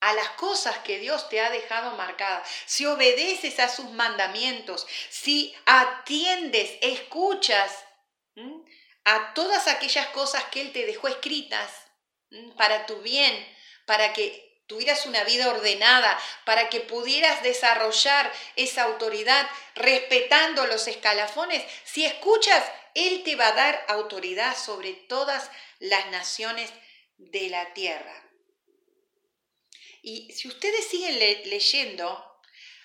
[0.00, 5.54] a las cosas que Dios te ha dejado marcadas, si obedeces a sus mandamientos, si
[5.66, 7.84] atiendes, escuchas
[9.04, 11.70] a todas aquellas cosas que Él te dejó escritas
[12.56, 13.34] para tu bien,
[13.86, 21.62] para que tuvieras una vida ordenada, para que pudieras desarrollar esa autoridad respetando los escalafones,
[21.84, 26.70] si escuchas, Él te va a dar autoridad sobre todas las naciones
[27.18, 28.14] de la tierra.
[30.02, 32.40] Y si ustedes siguen leyendo,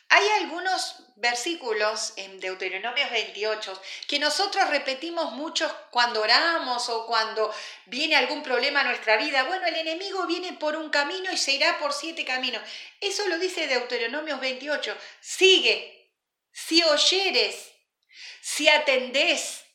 [0.10, 7.54] hay algunos versículos en Deuteronomio 28 que nosotros repetimos mucho cuando oramos o cuando
[7.88, 9.44] viene algún problema a nuestra vida.
[9.44, 12.62] Bueno, el enemigo viene por un camino y se irá por siete caminos.
[13.02, 14.96] Eso lo dice Deuteronomio 28.
[15.20, 16.14] Sigue,
[16.52, 17.72] si oyeres,
[18.42, 19.66] si atendés,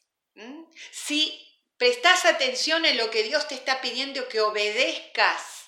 [0.92, 1.38] si
[1.76, 5.61] prestás atención en lo que Dios te está pidiendo que obedezcas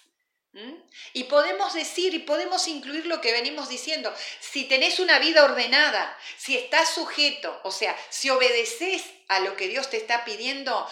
[0.55, 0.75] ¿Mm?
[1.15, 4.15] Y podemos decir y podemos incluir lo que venimos diciendo.
[4.39, 9.67] Si tenés una vida ordenada, si estás sujeto, o sea, si obedeces a lo que
[9.67, 10.89] Dios te está pidiendo,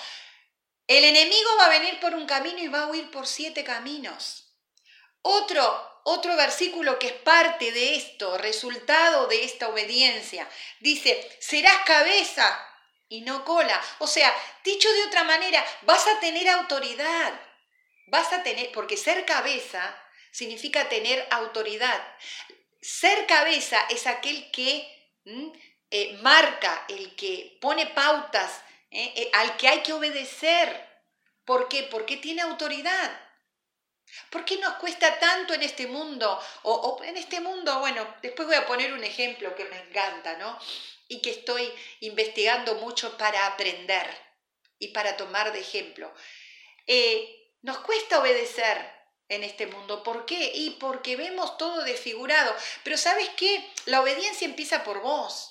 [0.89, 4.53] el enemigo va a venir por un camino y va a huir por siete caminos.
[5.23, 10.49] Otro, otro versículo que es parte de esto, resultado de esta obediencia,
[10.81, 12.61] dice, serás cabeza
[13.09, 13.81] y no cola.
[14.01, 17.41] O sea, dicho de otra manera, vas a tener autoridad
[18.13, 19.83] vas a tener, porque ser cabeza
[20.31, 22.01] significa tener autoridad.
[22.81, 24.71] Ser cabeza es aquel que
[25.91, 29.15] eh, marca, el que pone pautas, ¿eh?
[29.17, 30.69] Eh, al que hay que obedecer.
[31.47, 31.85] ¿Por qué?
[31.85, 33.11] Porque tiene autoridad.
[34.29, 36.39] ¿Por qué nos cuesta tanto en este mundo?
[36.65, 40.37] O, o, en este mundo, bueno, después voy a poner un ejemplo que me encanta,
[40.37, 40.59] ¿no?
[41.09, 44.07] Y que estoy investigando mucho para aprender
[44.79, 46.13] y para tomar de ejemplo.
[46.87, 48.93] Eh, nos cuesta obedecer
[49.29, 50.03] en este mundo.
[50.03, 50.53] ¿Por qué?
[50.55, 52.55] Y porque vemos todo desfigurado.
[52.85, 53.73] Pero sabes qué?
[53.87, 55.49] La obediencia empieza por vos.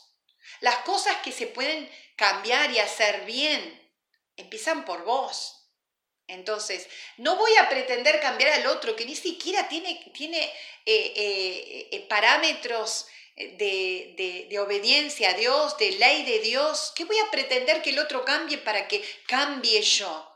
[0.59, 3.91] Las cosas que se pueden cambiar y hacer bien
[4.37, 5.57] empiezan por vos.
[6.27, 10.43] Entonces, no voy a pretender cambiar al otro que ni siquiera tiene, tiene
[10.85, 16.93] eh, eh, eh, parámetros de, de, obediencia a Dios, de ley de Dios.
[16.95, 20.27] ¿Qué voy a pretender que el otro cambie para que cambie yo?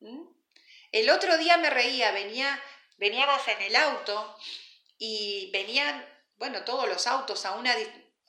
[0.00, 0.33] ¿Mm?
[0.94, 2.62] El otro día me reía, venía,
[2.98, 4.38] veníamos en el auto
[4.96, 7.74] y venían, bueno, todos los autos a una,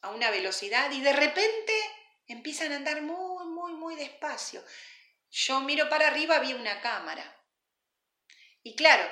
[0.01, 1.73] a una velocidad y de repente
[2.25, 4.65] empiezan a andar muy, muy, muy despacio.
[5.29, 7.39] Yo miro para arriba, vi una cámara.
[8.63, 9.07] Y claro,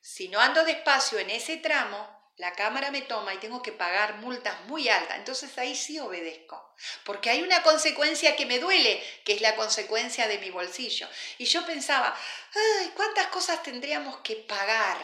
[0.00, 4.16] si no ando despacio en ese tramo, la cámara me toma y tengo que pagar
[4.16, 6.74] multas muy altas, entonces ahí sí obedezco,
[7.04, 11.06] porque hay una consecuencia que me duele, que es la consecuencia de mi bolsillo.
[11.36, 12.16] Y yo pensaba,
[12.54, 14.96] ay, ¿cuántas cosas tendríamos que pagar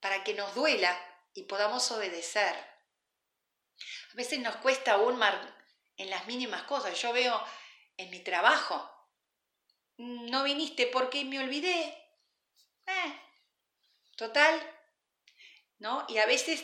[0.00, 0.94] para que nos duela
[1.32, 2.54] y podamos obedecer?
[4.12, 5.18] A veces nos cuesta aún
[5.96, 7.00] en las mínimas cosas.
[7.00, 7.42] Yo veo
[7.96, 8.86] en mi trabajo,
[9.96, 11.98] no viniste porque me olvidé.
[12.86, 13.20] Eh,
[14.16, 14.60] total,
[15.82, 16.06] ¿no?
[16.08, 16.62] Y a veces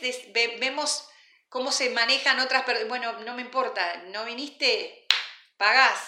[0.59, 1.09] vemos
[1.49, 2.87] cómo se manejan otras personas.
[2.87, 5.05] Bueno, no me importa, no viniste,
[5.57, 5.99] pagás.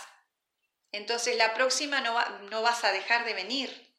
[0.93, 2.17] Entonces la próxima no,
[2.49, 3.91] no vas a dejar de venir.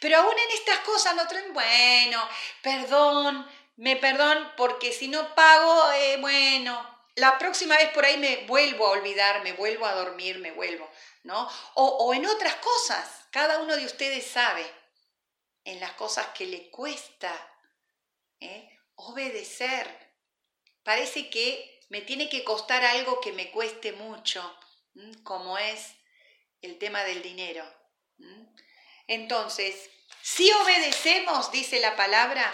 [0.00, 2.28] Pero aún en estas cosas no bueno,
[2.60, 8.46] perdón, me perdón, porque si no pago, eh, bueno, la próxima vez por ahí me
[8.46, 10.88] vuelvo a olvidar, me vuelvo a dormir, me vuelvo,
[11.24, 11.48] ¿no?
[11.74, 14.64] O, o en otras cosas, cada uno de ustedes sabe,
[15.64, 17.51] en las cosas que le cuesta
[18.42, 18.80] ¿eh?
[18.94, 19.86] obedecer.
[20.82, 24.42] Parece que me tiene que costar algo que me cueste mucho,
[25.22, 25.94] como es
[26.60, 27.64] el tema del dinero.
[29.06, 29.90] Entonces,
[30.22, 32.52] si obedecemos, dice la palabra,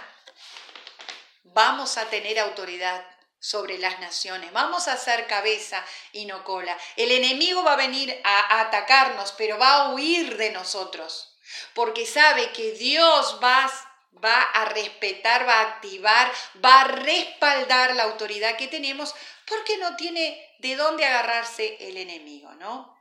[1.45, 3.05] vamos a tener autoridad
[3.41, 6.77] sobre las naciones, vamos a hacer cabeza y no cola.
[6.97, 11.37] El enemigo va a venir a atacarnos, pero va a huir de nosotros,
[11.75, 13.71] porque sabe que Dios va
[14.13, 16.33] va a respetar, va a activar,
[16.65, 19.15] va a respaldar la autoridad que tenemos
[19.47, 22.97] porque no tiene de dónde agarrarse el enemigo, ¿no?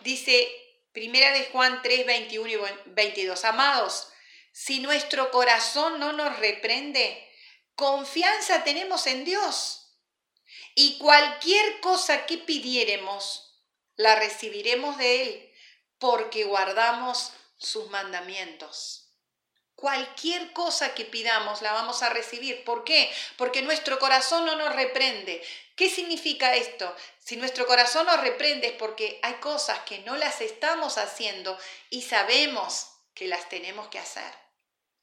[0.00, 0.48] Dice
[0.92, 4.08] Primera de Juan 3, 21 y 22, amados,
[4.52, 7.28] si nuestro corazón no nos reprende,
[7.74, 9.94] confianza tenemos en Dios
[10.74, 13.60] y cualquier cosa que pidiéremos,
[13.96, 15.52] la recibiremos de Él
[15.98, 19.06] porque guardamos sus mandamientos.
[19.74, 22.64] Cualquier cosa que pidamos la vamos a recibir.
[22.64, 23.12] ¿Por qué?
[23.36, 25.46] Porque nuestro corazón no nos reprende.
[25.76, 26.96] ¿Qué significa esto?
[27.18, 31.58] Si nuestro corazón nos reprende es porque hay cosas que no las estamos haciendo
[31.90, 34.32] y sabemos que las tenemos que hacer.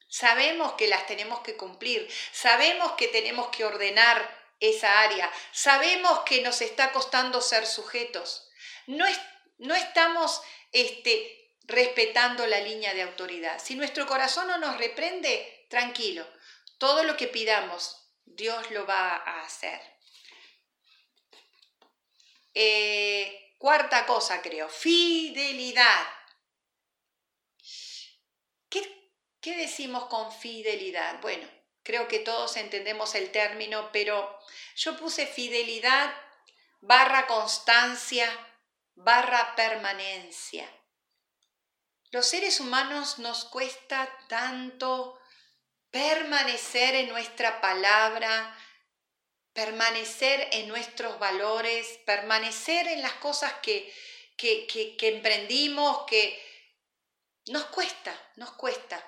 [0.08, 2.08] Sabemos que las tenemos que cumplir.
[2.32, 5.30] Sabemos que tenemos que ordenar esa área.
[5.52, 8.48] Sabemos que nos está costando ser sujetos.
[8.86, 9.04] No,
[9.58, 10.40] no estamos
[10.72, 13.60] este, respetando la línea de autoridad.
[13.62, 16.26] Si nuestro corazón no nos reprende, tranquilo,
[16.78, 19.80] todo lo que pidamos, Dios lo va a hacer.
[22.54, 26.06] Eh, cuarta cosa, creo, fidelidad.
[28.68, 31.20] ¿Qué, ¿Qué decimos con fidelidad?
[31.20, 31.48] Bueno,
[31.82, 34.38] creo que todos entendemos el término, pero
[34.76, 36.14] yo puse fidelidad
[36.80, 38.28] barra constancia
[38.94, 40.68] barra permanencia.
[42.14, 45.20] Los seres humanos nos cuesta tanto
[45.90, 48.56] permanecer en nuestra palabra,
[49.52, 53.92] permanecer en nuestros valores, permanecer en las cosas que,
[54.36, 56.40] que, que, emprendimos, que
[57.48, 59.04] nos cuesta, nos cuesta.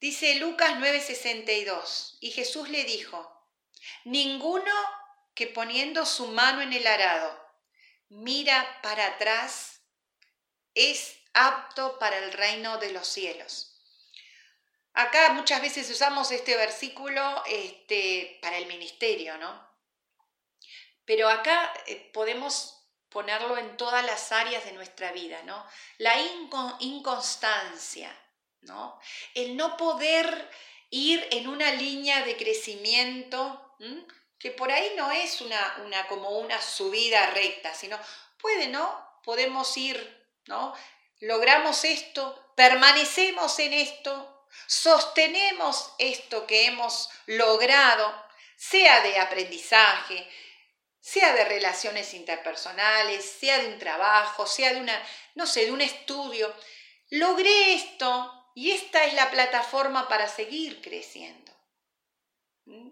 [0.00, 3.46] Dice Lucas 9:62, y Jesús le dijo,
[4.04, 4.72] ninguno
[5.34, 7.38] que poniendo su mano en el arado
[8.08, 9.79] mira para atrás
[10.74, 13.70] es apto para el reino de los cielos.
[14.92, 19.68] Acá muchas veces usamos este versículo este, para el ministerio, ¿no?
[21.04, 25.64] Pero acá eh, podemos ponerlo en todas las áreas de nuestra vida, ¿no?
[25.98, 26.14] La
[26.80, 28.16] inconstancia,
[28.62, 29.00] ¿no?
[29.34, 30.50] El no poder
[30.90, 33.76] ir en una línea de crecimiento,
[34.38, 37.98] que por ahí no es una, una, como una subida recta, sino
[38.38, 39.20] puede, ¿no?
[39.22, 40.74] Podemos ir ¿no?
[41.20, 48.24] Logramos esto, permanecemos en esto, sostenemos esto que hemos logrado,
[48.56, 50.28] sea de aprendizaje,
[51.00, 55.02] sea de relaciones interpersonales, sea de un trabajo, sea de una,
[55.34, 56.54] no sé, de un estudio.
[57.10, 61.52] Logré esto y esta es la plataforma para seguir creciendo.
[62.66, 62.90] ¿Mm?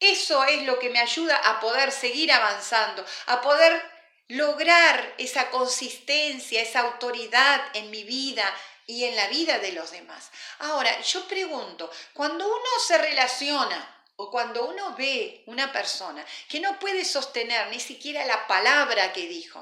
[0.00, 3.97] Eso es lo que me ayuda a poder seguir avanzando, a poder
[4.28, 8.44] lograr esa consistencia, esa autoridad en mi vida
[8.86, 10.30] y en la vida de los demás.
[10.60, 16.78] Ahora, yo pregunto, cuando uno se relaciona o cuando uno ve una persona que no
[16.78, 19.60] puede sostener ni siquiera la palabra que dijo,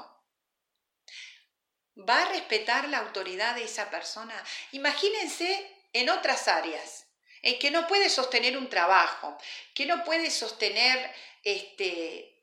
[1.97, 4.33] ¿va a respetar la autoridad de esa persona?
[4.71, 7.05] Imagínense en otras áreas,
[7.41, 9.37] en que no puede sostener un trabajo,
[9.73, 11.13] que no puede sostener
[11.43, 12.36] este,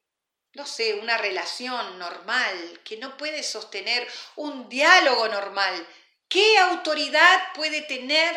[0.55, 5.87] no sé, una relación normal, que no puede sostener un diálogo normal.
[6.29, 8.35] ¿Qué autoridad puede tener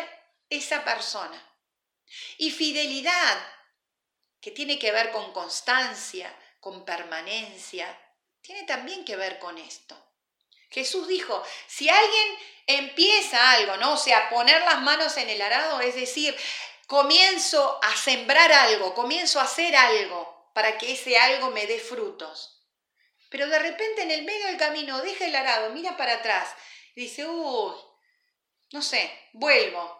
[0.50, 1.42] esa persona?
[2.36, 3.38] Y fidelidad,
[4.40, 7.86] que tiene que ver con constancia, con permanencia,
[8.40, 9.96] tiene también que ver con esto.
[10.70, 13.94] Jesús dijo, si alguien empieza algo, ¿no?
[13.94, 16.36] O sea, poner las manos en el arado, es decir,
[16.86, 22.66] comienzo a sembrar algo, comienzo a hacer algo para que ese algo me dé frutos.
[23.30, 26.52] Pero de repente en el medio del camino deja el arado, mira para atrás
[26.96, 27.76] y dice, uy,
[28.72, 29.96] no sé, vuelvo.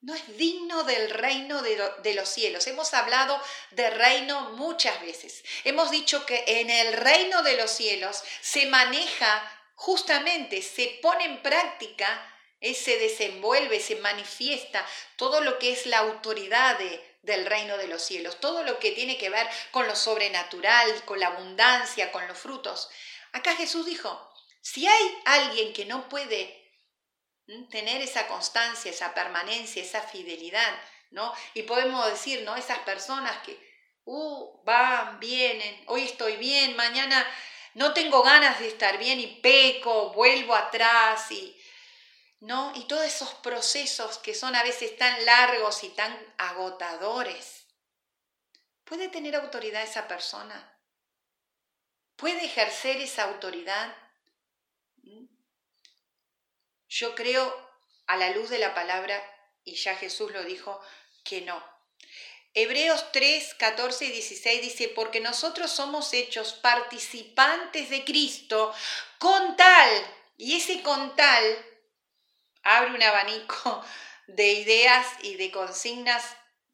[0.00, 2.68] No es digno del reino de, de, los cielos.
[2.68, 5.42] Hemos hablado de reino muchas veces.
[5.64, 9.42] Hemos dicho que en el reino de los cielos se maneja
[9.74, 16.78] justamente se pone en práctica, se desenvuelve, se manifiesta todo lo que es la autoridad
[17.22, 21.20] del reino de los cielos, todo lo que tiene que ver con lo sobrenatural, con
[21.20, 22.90] la abundancia, con los frutos.
[23.32, 26.62] Acá Jesús dijo, si hay alguien que no puede
[27.70, 30.74] tener esa constancia, esa permanencia, esa fidelidad,
[31.10, 31.32] ¿no?
[31.54, 32.56] Y podemos decir, ¿no?
[32.56, 33.58] Esas personas que
[34.04, 37.26] uh, van, vienen, hoy estoy bien, mañana
[37.74, 41.56] no tengo ganas de estar bien y peco, vuelvo atrás y
[42.42, 42.72] ¿no?
[42.74, 47.66] Y todos esos procesos que son a veces tan largos y tan agotadores.
[48.82, 50.76] ¿Puede tener autoridad esa persona?
[52.16, 53.96] ¿Puede ejercer esa autoridad?
[56.88, 57.70] Yo creo
[58.08, 59.22] a la luz de la palabra,
[59.62, 60.80] y ya Jesús lo dijo,
[61.22, 61.64] que no.
[62.54, 68.74] Hebreos 3, 14 y 16 dice, porque nosotros somos hechos participantes de Cristo
[69.18, 71.71] con tal, y ese con tal
[72.62, 73.84] abre un abanico
[74.26, 76.24] de ideas y de consignas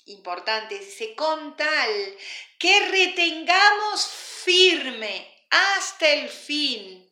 [0.06, 2.16] importantes, dice, con tal
[2.58, 7.08] que retengamos firme hasta el fin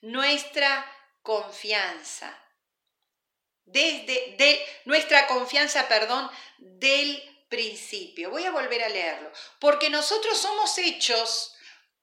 [0.00, 0.84] nuestra
[1.22, 2.32] confianza,
[3.64, 8.30] desde de, nuestra confianza, perdón, del principio.
[8.30, 9.30] Voy a volver a leerlo.
[9.58, 11.55] Porque nosotros somos hechos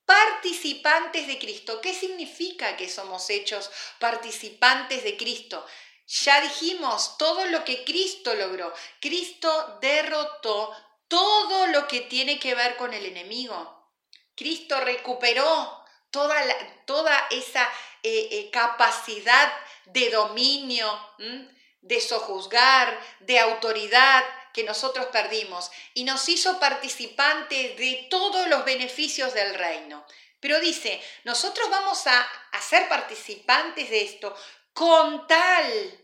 [0.05, 1.81] participantes de Cristo.
[1.81, 5.65] ¿Qué significa que somos hechos participantes de Cristo?
[6.07, 8.73] Ya dijimos todo lo que Cristo logró.
[8.99, 10.75] Cristo derrotó
[11.07, 13.91] todo lo que tiene que ver con el enemigo.
[14.35, 16.35] Cristo recuperó toda,
[16.85, 17.63] toda esa
[18.03, 19.53] eh, eh, capacidad
[19.85, 20.87] de dominio,
[21.81, 24.23] de sojuzgar, de autoridad,
[24.53, 30.05] que nosotros perdimos y nos hizo participantes de todos los beneficios del reino.
[30.39, 34.35] Pero dice, nosotros vamos a, a ser participantes de esto
[34.73, 35.99] con tal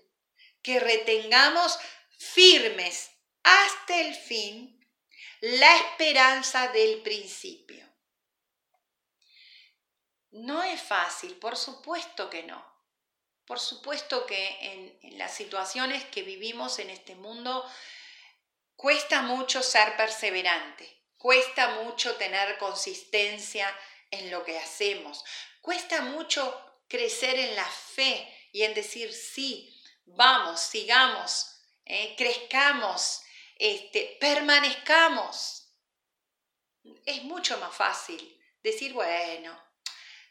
[0.61, 1.77] que retengamos
[2.17, 3.11] firmes
[3.43, 4.75] hasta el fin
[5.41, 7.87] la esperanza del principio.
[10.31, 12.63] No es fácil, por supuesto que no.
[13.45, 17.65] Por supuesto que en las situaciones que vivimos en este mundo
[18.79, 23.67] Cuesta mucho ser perseverante, cuesta mucho tener consistencia
[24.09, 25.25] en lo que hacemos,
[25.59, 33.21] cuesta mucho crecer en la fe y en decir sí, vamos, sigamos, eh, crezcamos,
[33.57, 35.73] este, permanezcamos.
[37.05, 39.61] Es mucho más fácil decir, bueno,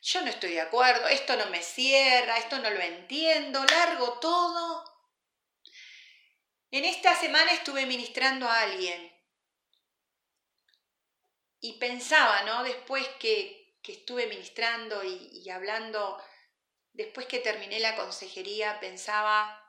[0.01, 4.98] yo no estoy de acuerdo, esto no me cierra, esto no lo entiendo, largo todo
[6.71, 9.13] en esta semana estuve ministrando a alguien
[11.61, 12.63] y pensaba, ¿no?
[12.63, 16.23] Después que, que estuve ministrando y, y hablando,
[16.93, 19.65] después que terminé la consejería, pensaba,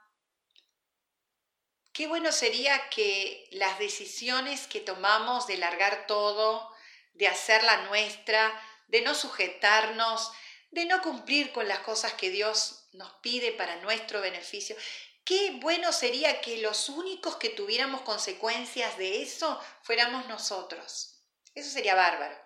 [1.93, 6.71] qué bueno sería que las decisiones que tomamos de largar todo,
[7.13, 10.31] de hacer la nuestra, de no sujetarnos,
[10.71, 14.75] de no cumplir con las cosas que Dios nos pide para nuestro beneficio,
[15.23, 21.21] Qué bueno sería que los únicos que tuviéramos consecuencias de eso fuéramos nosotros.
[21.53, 22.37] Eso sería bárbaro.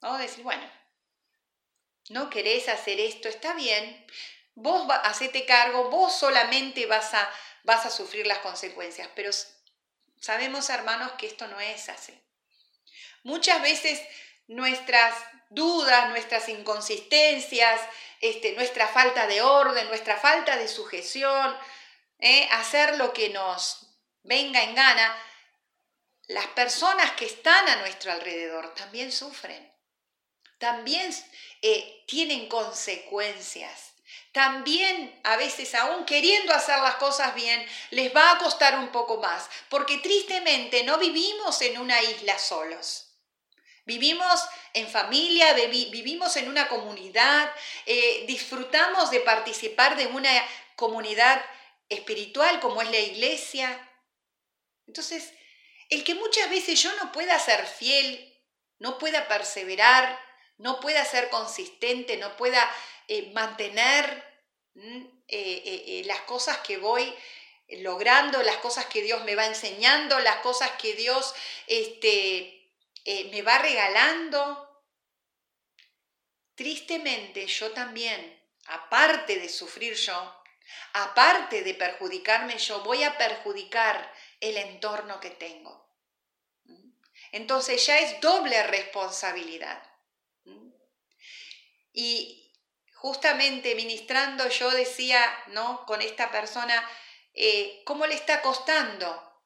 [0.00, 0.18] ¿No?
[0.18, 0.68] Decir, bueno,
[2.08, 4.06] no querés hacer esto, está bien,
[4.54, 7.30] vos hacete cargo, vos solamente vas a,
[7.64, 9.30] vas a sufrir las consecuencias, pero
[10.20, 12.18] sabemos, hermanos, que esto no es así.
[13.22, 14.00] Muchas veces
[14.46, 15.14] nuestras
[15.50, 17.80] dudas, nuestras inconsistencias,
[18.20, 21.56] este, nuestra falta de orden, nuestra falta de sujeción,
[22.18, 22.48] ¿eh?
[22.52, 23.86] hacer lo que nos
[24.22, 25.16] venga en gana,
[26.28, 29.70] las personas que están a nuestro alrededor también sufren,
[30.58, 31.12] también
[31.60, 33.92] eh, tienen consecuencias.
[34.30, 39.18] También a veces, aún queriendo hacer las cosas bien, les va a costar un poco
[39.18, 43.11] más, porque tristemente no vivimos en una isla solos.
[43.84, 44.40] Vivimos
[44.74, 47.52] en familia, vivimos en una comunidad,
[47.84, 50.30] eh, disfrutamos de participar de una
[50.76, 51.44] comunidad
[51.88, 53.90] espiritual como es la iglesia.
[54.86, 55.32] Entonces,
[55.90, 58.40] el que muchas veces yo no pueda ser fiel,
[58.78, 60.16] no pueda perseverar,
[60.58, 62.70] no pueda ser consistente, no pueda
[63.08, 64.30] eh, mantener
[65.26, 67.12] eh, las cosas que voy
[67.80, 71.34] logrando, las cosas que Dios me va enseñando, las cosas que Dios
[71.66, 72.61] este,
[73.04, 74.84] me va regalando.
[76.54, 80.42] Tristemente yo también, aparte de sufrir yo,
[80.92, 85.82] aparte de perjudicarme yo, voy a perjudicar el entorno que tengo.
[87.32, 89.82] Entonces ya es doble responsabilidad.
[91.94, 92.50] Y
[92.94, 95.84] justamente ministrando yo decía, ¿no?
[95.86, 96.88] Con esta persona,
[97.34, 99.42] eh, ¿cómo le está costando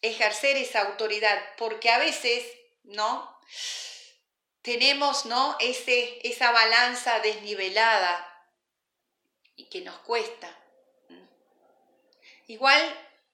[0.00, 1.38] ejercer esa autoridad?
[1.56, 2.44] Porque a veces,
[2.84, 3.40] ¿no?
[4.62, 5.56] Tenemos, ¿no?
[5.60, 8.30] Ese, esa balanza desnivelada
[9.56, 10.56] y que nos cuesta.
[12.46, 12.80] Igual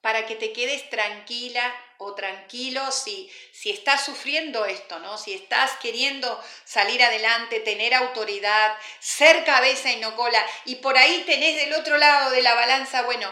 [0.00, 5.18] para que te quedes tranquila o tranquilo si, si estás sufriendo esto, ¿no?
[5.18, 11.24] Si estás queriendo salir adelante, tener autoridad, ser cabeza y no cola, y por ahí
[11.26, 13.30] tenés del otro lado de la balanza, bueno,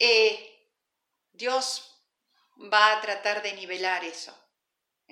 [0.00, 0.68] eh,
[1.32, 2.00] Dios
[2.72, 4.36] va a tratar de nivelar eso.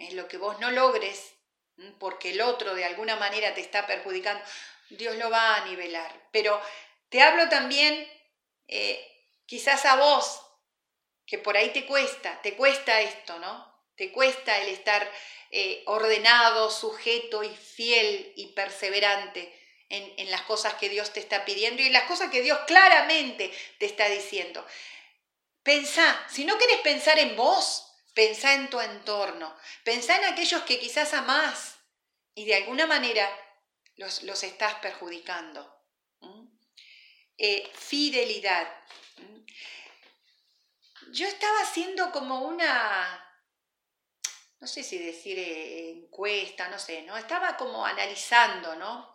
[0.01, 1.35] Es lo que vos no logres,
[1.99, 4.43] porque el otro de alguna manera te está perjudicando,
[4.89, 6.29] Dios lo va a nivelar.
[6.33, 6.61] Pero
[7.11, 8.11] te hablo también,
[8.67, 8.99] eh,
[9.45, 10.41] quizás a vos,
[11.27, 13.71] que por ahí te cuesta, te cuesta esto, ¿no?
[13.95, 15.07] Te cuesta el estar
[15.51, 19.55] eh, ordenado, sujeto y fiel y perseverante
[19.91, 22.59] en, en, las cosas que Dios te está pidiendo y en las cosas que Dios
[22.67, 24.67] claramente te está diciendo.
[25.63, 29.55] Pensá, si no quieres pensar en vos, pensá en tu entorno,
[29.85, 31.77] pensá en aquellos que quizás amás
[32.35, 33.29] y de alguna manera
[33.97, 35.77] los, los estás perjudicando.
[37.43, 38.69] Eh, fidelidad
[41.13, 43.27] yo estaba haciendo como una,
[44.61, 47.17] no sé si decir eh, encuesta, no sé, ¿no?
[47.17, 49.13] Estaba como analizando, ¿no?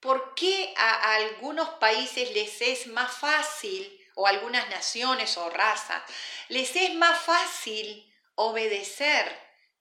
[0.00, 6.02] ¿Por qué a, algunos países les es más fácil, o algunas naciones o razas,
[6.48, 9.26] les es más fácil obedecer,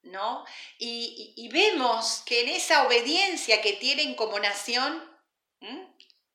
[0.02, 0.46] ¿no?
[0.78, 5.12] Y, vemos que en esa obediencia que tienen como nación,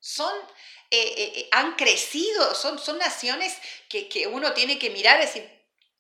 [0.01, 0.33] son
[0.93, 3.57] eh, eh, eh, han crecido, son, son naciones
[3.89, 5.49] que, uno tiene que mirar y decir,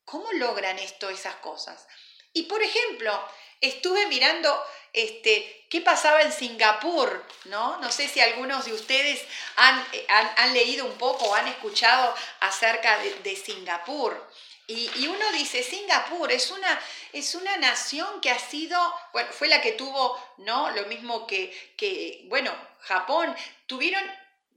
[0.04, 1.86] ¿cómo logran esto esas cosas?
[2.32, 3.16] Y por ejemplo,
[3.60, 4.60] estuve mirando
[4.92, 7.78] este, qué pasaba en Singapur, ¿no?
[7.78, 9.86] No sé si algunos de ustedes han,
[10.36, 14.28] han, leído un poco o han escuchado acerca de, Singapur.
[14.70, 16.80] Y, uno dice, Singapur es una,
[17.12, 18.78] es una nación que ha sido,
[19.12, 20.70] bueno, fue la que tuvo, ¿no?
[20.70, 23.34] Lo mismo que, que bueno, Japón,
[23.66, 24.02] tuvieron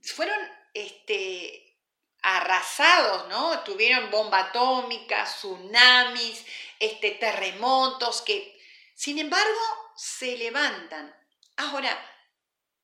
[0.04, 0.38] fueron
[0.74, 1.78] este,
[2.22, 3.60] arrasados, ¿no?
[3.64, 6.46] Tuvieron bomba atómica, tsunamis,
[6.80, 8.60] este, terremotos que,
[8.94, 11.16] sin embargo, se levantan.
[11.58, 11.98] Ahora,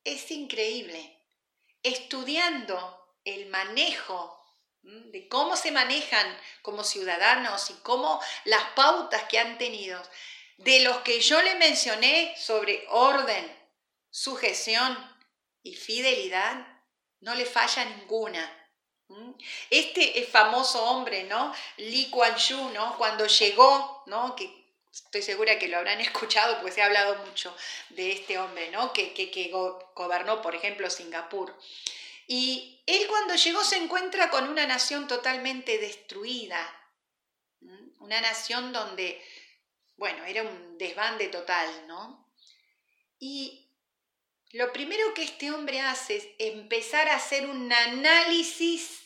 [0.04, 1.18] es increíble.
[1.82, 4.39] Estudiando el manejo
[4.82, 10.02] de cómo se manejan como ciudadanos y cómo las pautas que han tenido,
[10.58, 13.58] de los que yo le mencioné sobre orden,
[14.10, 14.96] sujeción
[15.62, 16.66] y fidelidad,
[17.20, 18.56] no le falla ninguna.
[19.70, 21.52] Este famoso hombre, ¿no?
[21.78, 22.96] Li Kuan Yew, ¿no?
[22.96, 24.36] Cuando llegó, ¿no?
[24.36, 24.60] Que
[24.92, 27.54] estoy segura que lo habrán escuchado porque se ha hablado mucho
[27.90, 28.92] de este hombre, ¿no?
[28.92, 29.50] Que, que,
[29.94, 31.56] gobernó, por ejemplo, Singapur.
[32.32, 36.64] Y él cuando llegó se encuentra con una nación totalmente destruida,
[37.98, 39.20] una nación donde,
[39.96, 42.32] bueno, era un desbande total, ¿no?
[43.18, 43.68] Y
[44.52, 49.00] lo primero que este hombre hace es empezar a hacer un análisis,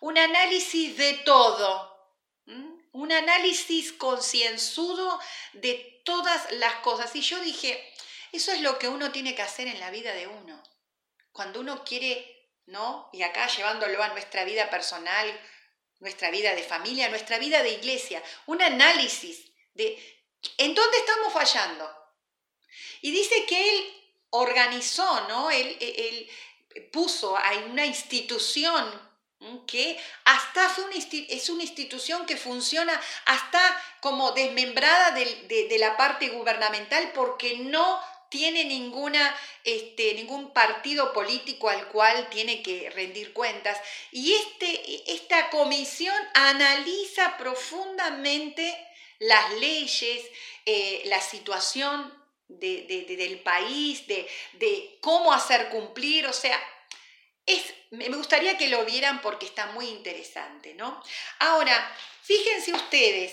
[0.00, 2.12] un análisis de todo,
[2.90, 5.20] un análisis concienzudo
[5.52, 7.14] de todas las cosas.
[7.14, 7.94] Y yo dije,
[8.32, 10.60] eso es lo que uno tiene que hacer en la vida de uno.
[11.34, 13.10] Cuando uno quiere, ¿no?
[13.12, 15.28] Y acá llevándolo a nuestra vida personal,
[15.98, 19.98] nuestra vida de familia, nuestra vida de iglesia, un análisis de
[20.58, 21.90] en dónde estamos fallando.
[23.00, 25.50] Y dice que él organizó, ¿no?
[25.50, 26.30] Él,
[26.92, 28.84] puso a una institución
[29.66, 36.30] que hasta fue una, es una institución que funciona hasta como desmembrada de, la parte
[36.30, 38.00] gubernamental porque no
[38.34, 39.32] tiene ninguna,
[39.62, 43.78] este, ningún partido político al cual tiene que rendir cuentas.
[44.10, 48.76] Y este, esta comisión analiza profundamente
[49.20, 50.20] las leyes,
[50.66, 52.12] eh, la situación
[52.48, 56.60] del país, de, cómo hacer cumplir, o sea,
[57.46, 57.62] es,
[57.92, 61.00] me gustaría que lo vieran porque está muy interesante, ¿no?
[61.38, 63.32] Ahora, fíjense ustedes,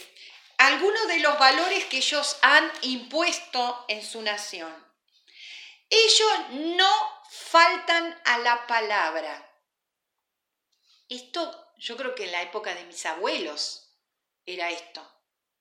[0.58, 4.91] algunos de los valores que ellos han impuesto en su nación.
[5.92, 9.48] Ellos no faltan a la palabra.
[11.10, 13.94] Esto yo creo que en la época de mis abuelos
[14.46, 15.06] era esto.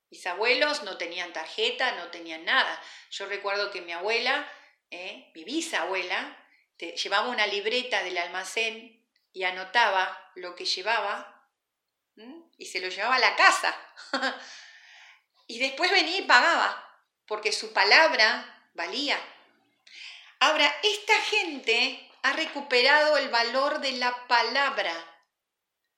[0.09, 2.81] Mis abuelos no tenían tarjeta, no tenían nada.
[3.11, 4.49] Yo recuerdo que mi abuela,
[4.91, 6.37] eh, mi bisabuela,
[6.79, 11.37] llevaba una libreta del almacén y anotaba lo que llevaba
[12.57, 13.77] y se lo llevaba a la casa.
[15.49, 19.19] y después venía y pagaba, porque su palabra valía.
[20.41, 24.93] Ahora, esta gente ha recuperado el valor de la palabra.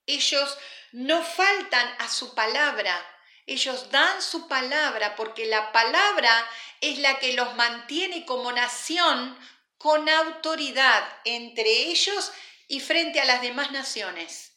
[0.06, 0.58] Ellos
[0.90, 3.00] no faltan a su palabra,
[3.46, 6.48] ellos dan su palabra porque la palabra
[6.80, 9.38] es la que los mantiene como nación
[9.78, 12.32] con autoridad entre ellos
[12.66, 14.52] y frente a las demás naciones.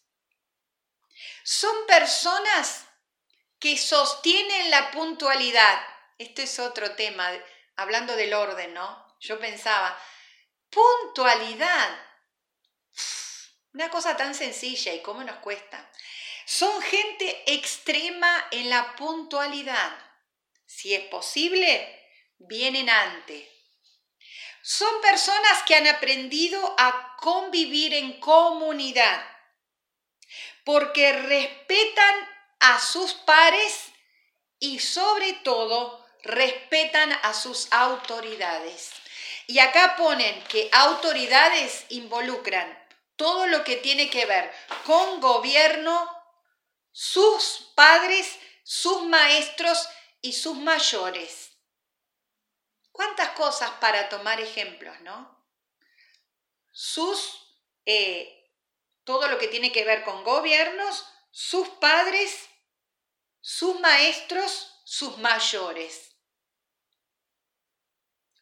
[1.43, 2.85] Son personas
[3.59, 5.79] que sostienen la puntualidad.
[6.17, 7.29] Este es otro tema,
[7.75, 9.04] hablando del orden, ¿no?
[9.25, 9.97] Yo pensaba,
[10.69, 11.89] puntualidad.
[13.73, 15.91] Una cosa tan sencilla y cómo nos cuesta.
[16.45, 19.97] Son gente extrema en la puntualidad.
[20.65, 22.07] Si es posible,
[22.37, 23.55] vienen antes
[24.67, 29.23] son personas que han aprendido a convivir en comunidad
[30.63, 32.29] porque respetan
[32.61, 33.91] a sus pares
[34.57, 38.89] y sobre todo respetan a sus autoridades.
[39.47, 42.85] Y acá ponen que autoridades involucran
[43.15, 44.51] todo lo que tiene que ver
[44.85, 46.09] con gobierno,
[46.91, 49.87] sus padres, sus maestros
[50.21, 51.51] y sus mayores.
[52.91, 55.45] ¿Cuántas cosas para tomar ejemplos, no?
[56.71, 58.51] Sus, eh,
[59.03, 62.49] todo lo que tiene que ver con gobiernos, sus padres,
[63.41, 66.14] sus maestros, sus mayores.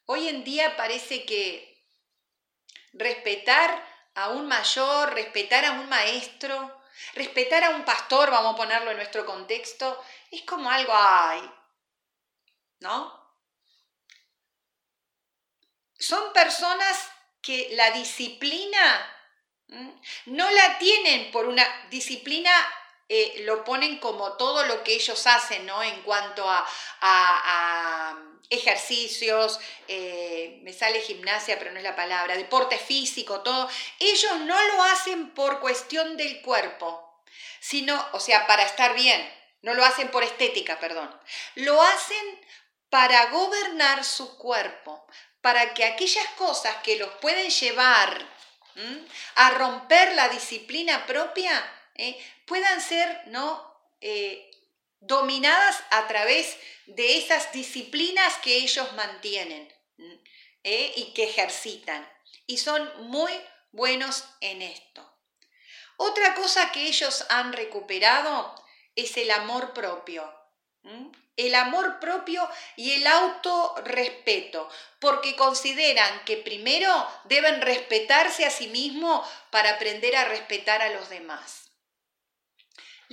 [0.06, 1.86] Hoy en día parece que
[2.94, 3.84] respetar
[4.16, 6.82] a un mayor, respetar a un maestro,
[7.14, 11.52] respetar a un pastor, vamos a ponerlo en nuestro contexto, es como algo, ay,
[12.80, 13.24] ¿no?
[16.04, 17.10] son personas
[17.42, 19.10] que la disciplina
[20.26, 22.52] no la tienen por una disciplina,
[23.10, 25.84] eh, lo ponen como todo lo que ellos hacen, ¿no?
[25.84, 33.42] En cuanto a, ejercicios, eh, me sale gimnasia, pero no es la palabra, deporte físico,
[33.42, 33.68] todo.
[34.00, 37.24] Ellos no lo hacen por cuestión del cuerpo,
[37.60, 39.28] sino, o sea, para estar bien.
[39.64, 41.10] No lo hacen por estética, perdón.
[41.56, 42.42] Lo hacen
[42.90, 45.08] para gobernar su cuerpo,
[45.42, 48.28] para que aquellas cosas que los pueden llevar
[49.36, 51.64] a romper la disciplina propia
[51.96, 52.18] ¿eh?
[52.46, 53.62] puedan ser ¿no?
[54.02, 54.50] Eh,
[55.00, 59.72] dominadas a través de esas disciplinas que ellos mantienen
[60.64, 60.94] ¿eh?
[60.96, 62.08] y que ejercitan.
[62.46, 63.32] Y son muy
[63.72, 65.10] buenos en esto.
[65.98, 68.56] Otra cosa que ellos han recuperado
[68.96, 70.32] es el amor propio
[71.36, 74.70] el amor propio y el autorrespeto,
[75.00, 81.10] porque consideran que primero deben respetarse a sí mismos para aprender a respetar a los
[81.10, 81.63] demás.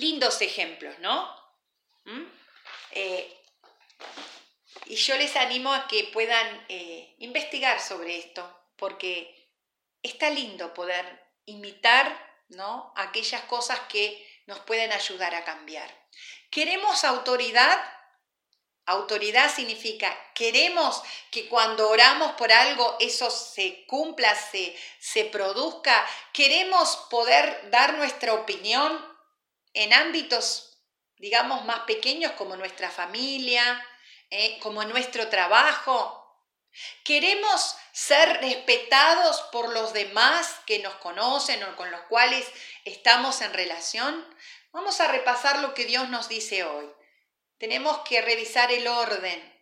[0.01, 1.28] Lindos ejemplos, ¿no?
[2.05, 2.24] ¿Mm?
[2.92, 3.36] Eh,
[4.86, 8.42] y yo les animo a que puedan eh, investigar sobre esto,
[8.76, 9.48] porque
[10.03, 11.05] está lindo poder
[11.44, 12.07] imitar
[12.48, 12.92] ¿no?
[12.96, 15.88] aquellas cosas que nos pueden ayudar a cambiar.
[16.51, 17.78] ¿Queremos autoridad?
[18.86, 26.09] Autoridad significa, queremos que cuando oramos por algo eso se cumpla, se, se produzca.
[26.32, 29.09] Queremos poder dar nuestra opinión
[29.74, 30.78] en ámbitos,
[31.16, 33.86] digamos, más pequeños como nuestra familia,
[34.30, 36.16] eh, como nuestro trabajo.
[37.04, 42.46] Queremos ser respetados por los demás que nos conocen o con los cuales
[42.84, 44.24] estamos en relación.
[44.72, 46.88] Vamos a repasar lo que Dios nos dice hoy.
[47.58, 49.60] Tenemos que revisar el orden.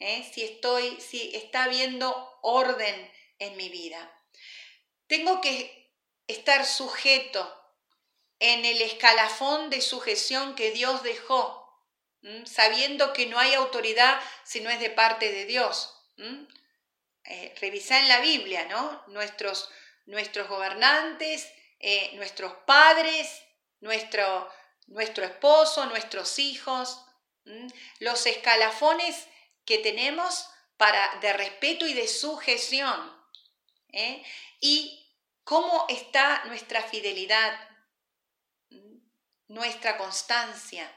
[0.00, 0.30] ¿eh?
[0.34, 4.12] Si estoy, si está habiendo orden en mi vida.
[5.06, 5.94] Tengo que
[6.26, 7.54] estar sujeto
[8.40, 11.82] en el escalafón de sujeción que Dios dejó,
[12.44, 15.94] sabiendo que no hay autoridad si no es de parte de Dios.
[17.24, 19.04] Eh, revisar en la Biblia, ¿no?
[19.08, 19.68] Nuestros,
[20.06, 23.42] nuestros gobernantes, eh, nuestros padres,
[23.80, 24.50] nuestro,
[24.86, 27.04] nuestro esposo, nuestros hijos,
[28.00, 29.26] los escalafones
[29.64, 33.16] que tenemos para, de respeto y de sujeción.
[33.92, 34.22] ¿eh?
[34.60, 35.04] Y
[35.48, 37.58] ¿Cómo está nuestra fidelidad,
[39.48, 40.90] nuestra constancia?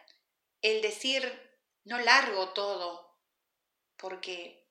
[0.61, 3.19] El decir, no largo todo,
[3.97, 4.69] porque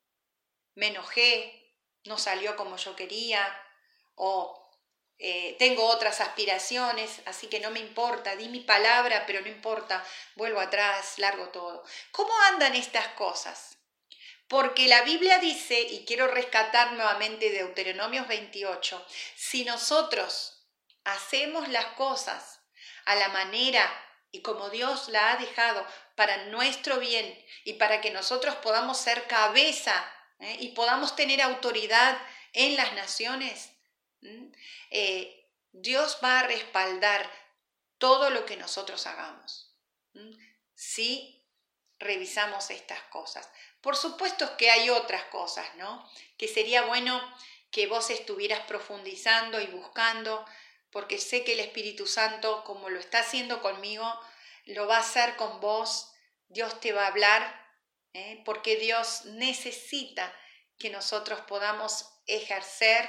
[0.75, 1.75] me enojé,
[2.05, 3.45] no salió como yo quería,
[4.15, 4.61] o
[5.17, 10.03] eh, tengo otras aspiraciones, así que no me importa, di mi palabra, pero no importa,
[10.35, 11.83] vuelvo atrás, largo todo.
[12.11, 13.77] ¿Cómo andan estas cosas?
[14.47, 19.05] Porque la Biblia dice, y quiero rescatar nuevamente Deuteronomios 28,
[19.35, 20.67] si nosotros
[21.03, 22.60] hacemos las cosas
[23.05, 23.89] a la manera
[24.31, 25.85] y como Dios la ha dejado
[26.15, 29.93] para nuestro bien y para que nosotros podamos ser cabeza
[30.39, 30.57] ¿eh?
[30.59, 32.17] y podamos tener autoridad
[32.53, 33.71] en las naciones,
[34.89, 37.29] eh, Dios va a respaldar
[37.97, 39.73] todo lo que nosotros hagamos.
[40.75, 41.41] Si
[42.01, 43.47] revisamos estas cosas.
[43.79, 46.09] Por supuesto que hay otras cosas, ¿no?
[46.37, 47.21] Que sería bueno
[47.71, 50.45] que vos estuvieras profundizando y buscando,
[50.91, 54.19] porque sé que el Espíritu Santo, como lo está haciendo conmigo,
[54.65, 56.11] lo va a hacer con vos.
[56.47, 57.69] Dios te va a hablar,
[58.13, 58.41] ¿eh?
[58.45, 60.33] porque Dios necesita
[60.77, 63.07] que nosotros podamos ejercer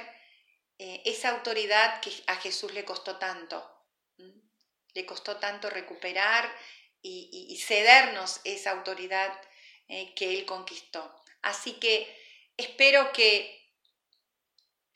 [0.79, 3.69] eh, esa autoridad que a Jesús le costó tanto.
[4.93, 6.49] Le costó tanto recuperar
[7.01, 9.33] y, cedernos esa autoridad
[9.87, 11.13] eh, que Él conquistó.
[11.41, 12.15] Así que
[12.57, 13.73] espero que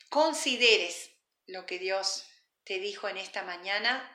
[0.08, 1.10] consideres
[1.46, 2.24] lo que Dios
[2.68, 4.14] te dijo en esta mañana,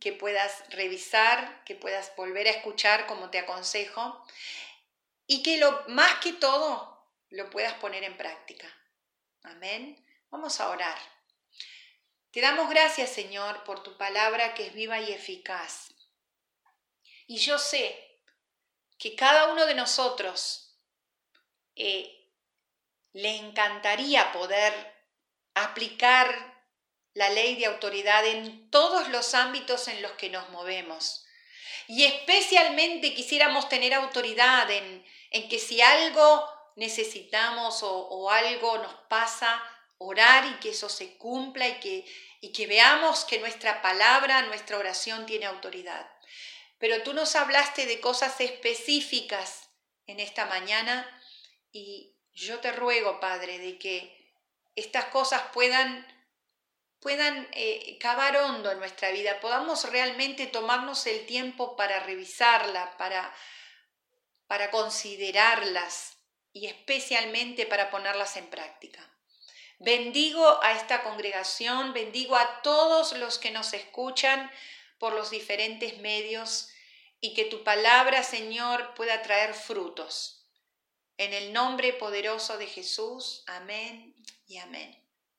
[0.00, 4.26] que puedas revisar, que puedas volver a escuchar como te aconsejo
[5.28, 8.66] y que lo más que todo lo puedas poner en práctica.
[9.44, 10.04] Amén.
[10.30, 10.98] Vamos a orar.
[12.32, 15.94] Te damos gracias, Señor, por tu palabra que es viva y eficaz.
[17.28, 18.18] Y yo sé
[18.98, 20.80] que cada uno de nosotros
[21.76, 22.28] eh,
[23.12, 24.74] le encantaría poder
[25.54, 26.51] aplicar
[27.14, 31.24] la ley de autoridad en todos los ámbitos en los que nos movemos.
[31.88, 35.04] Y especialmente quisiéramos tener autoridad en,
[35.48, 39.62] que si algo necesitamos o algo nos pasa,
[40.04, 42.04] orar y que eso se cumpla y que,
[42.40, 46.10] y que veamos que nuestra palabra, nuestra oración tiene autoridad.
[46.78, 49.70] Pero tú nos hablaste de cosas específicas
[50.06, 51.08] en esta mañana
[51.70, 54.32] y yo te ruego, Padre, de que
[54.74, 56.06] estas cosas puedan
[57.02, 63.34] puedan eh, cavar hondo en nuestra vida, podamos realmente tomarnos el tiempo para revisarla, para,
[64.46, 66.16] para considerarlas
[66.52, 69.06] y especialmente para ponerlas en práctica.
[69.80, 74.48] Bendigo a esta congregación, bendigo a todos los que nos escuchan
[74.98, 76.68] por los diferentes medios
[77.20, 80.46] y que tu palabra, Señor, pueda traer frutos.
[81.16, 84.14] En el nombre poderoso de Jesús, amén
[84.46, 85.01] y amén.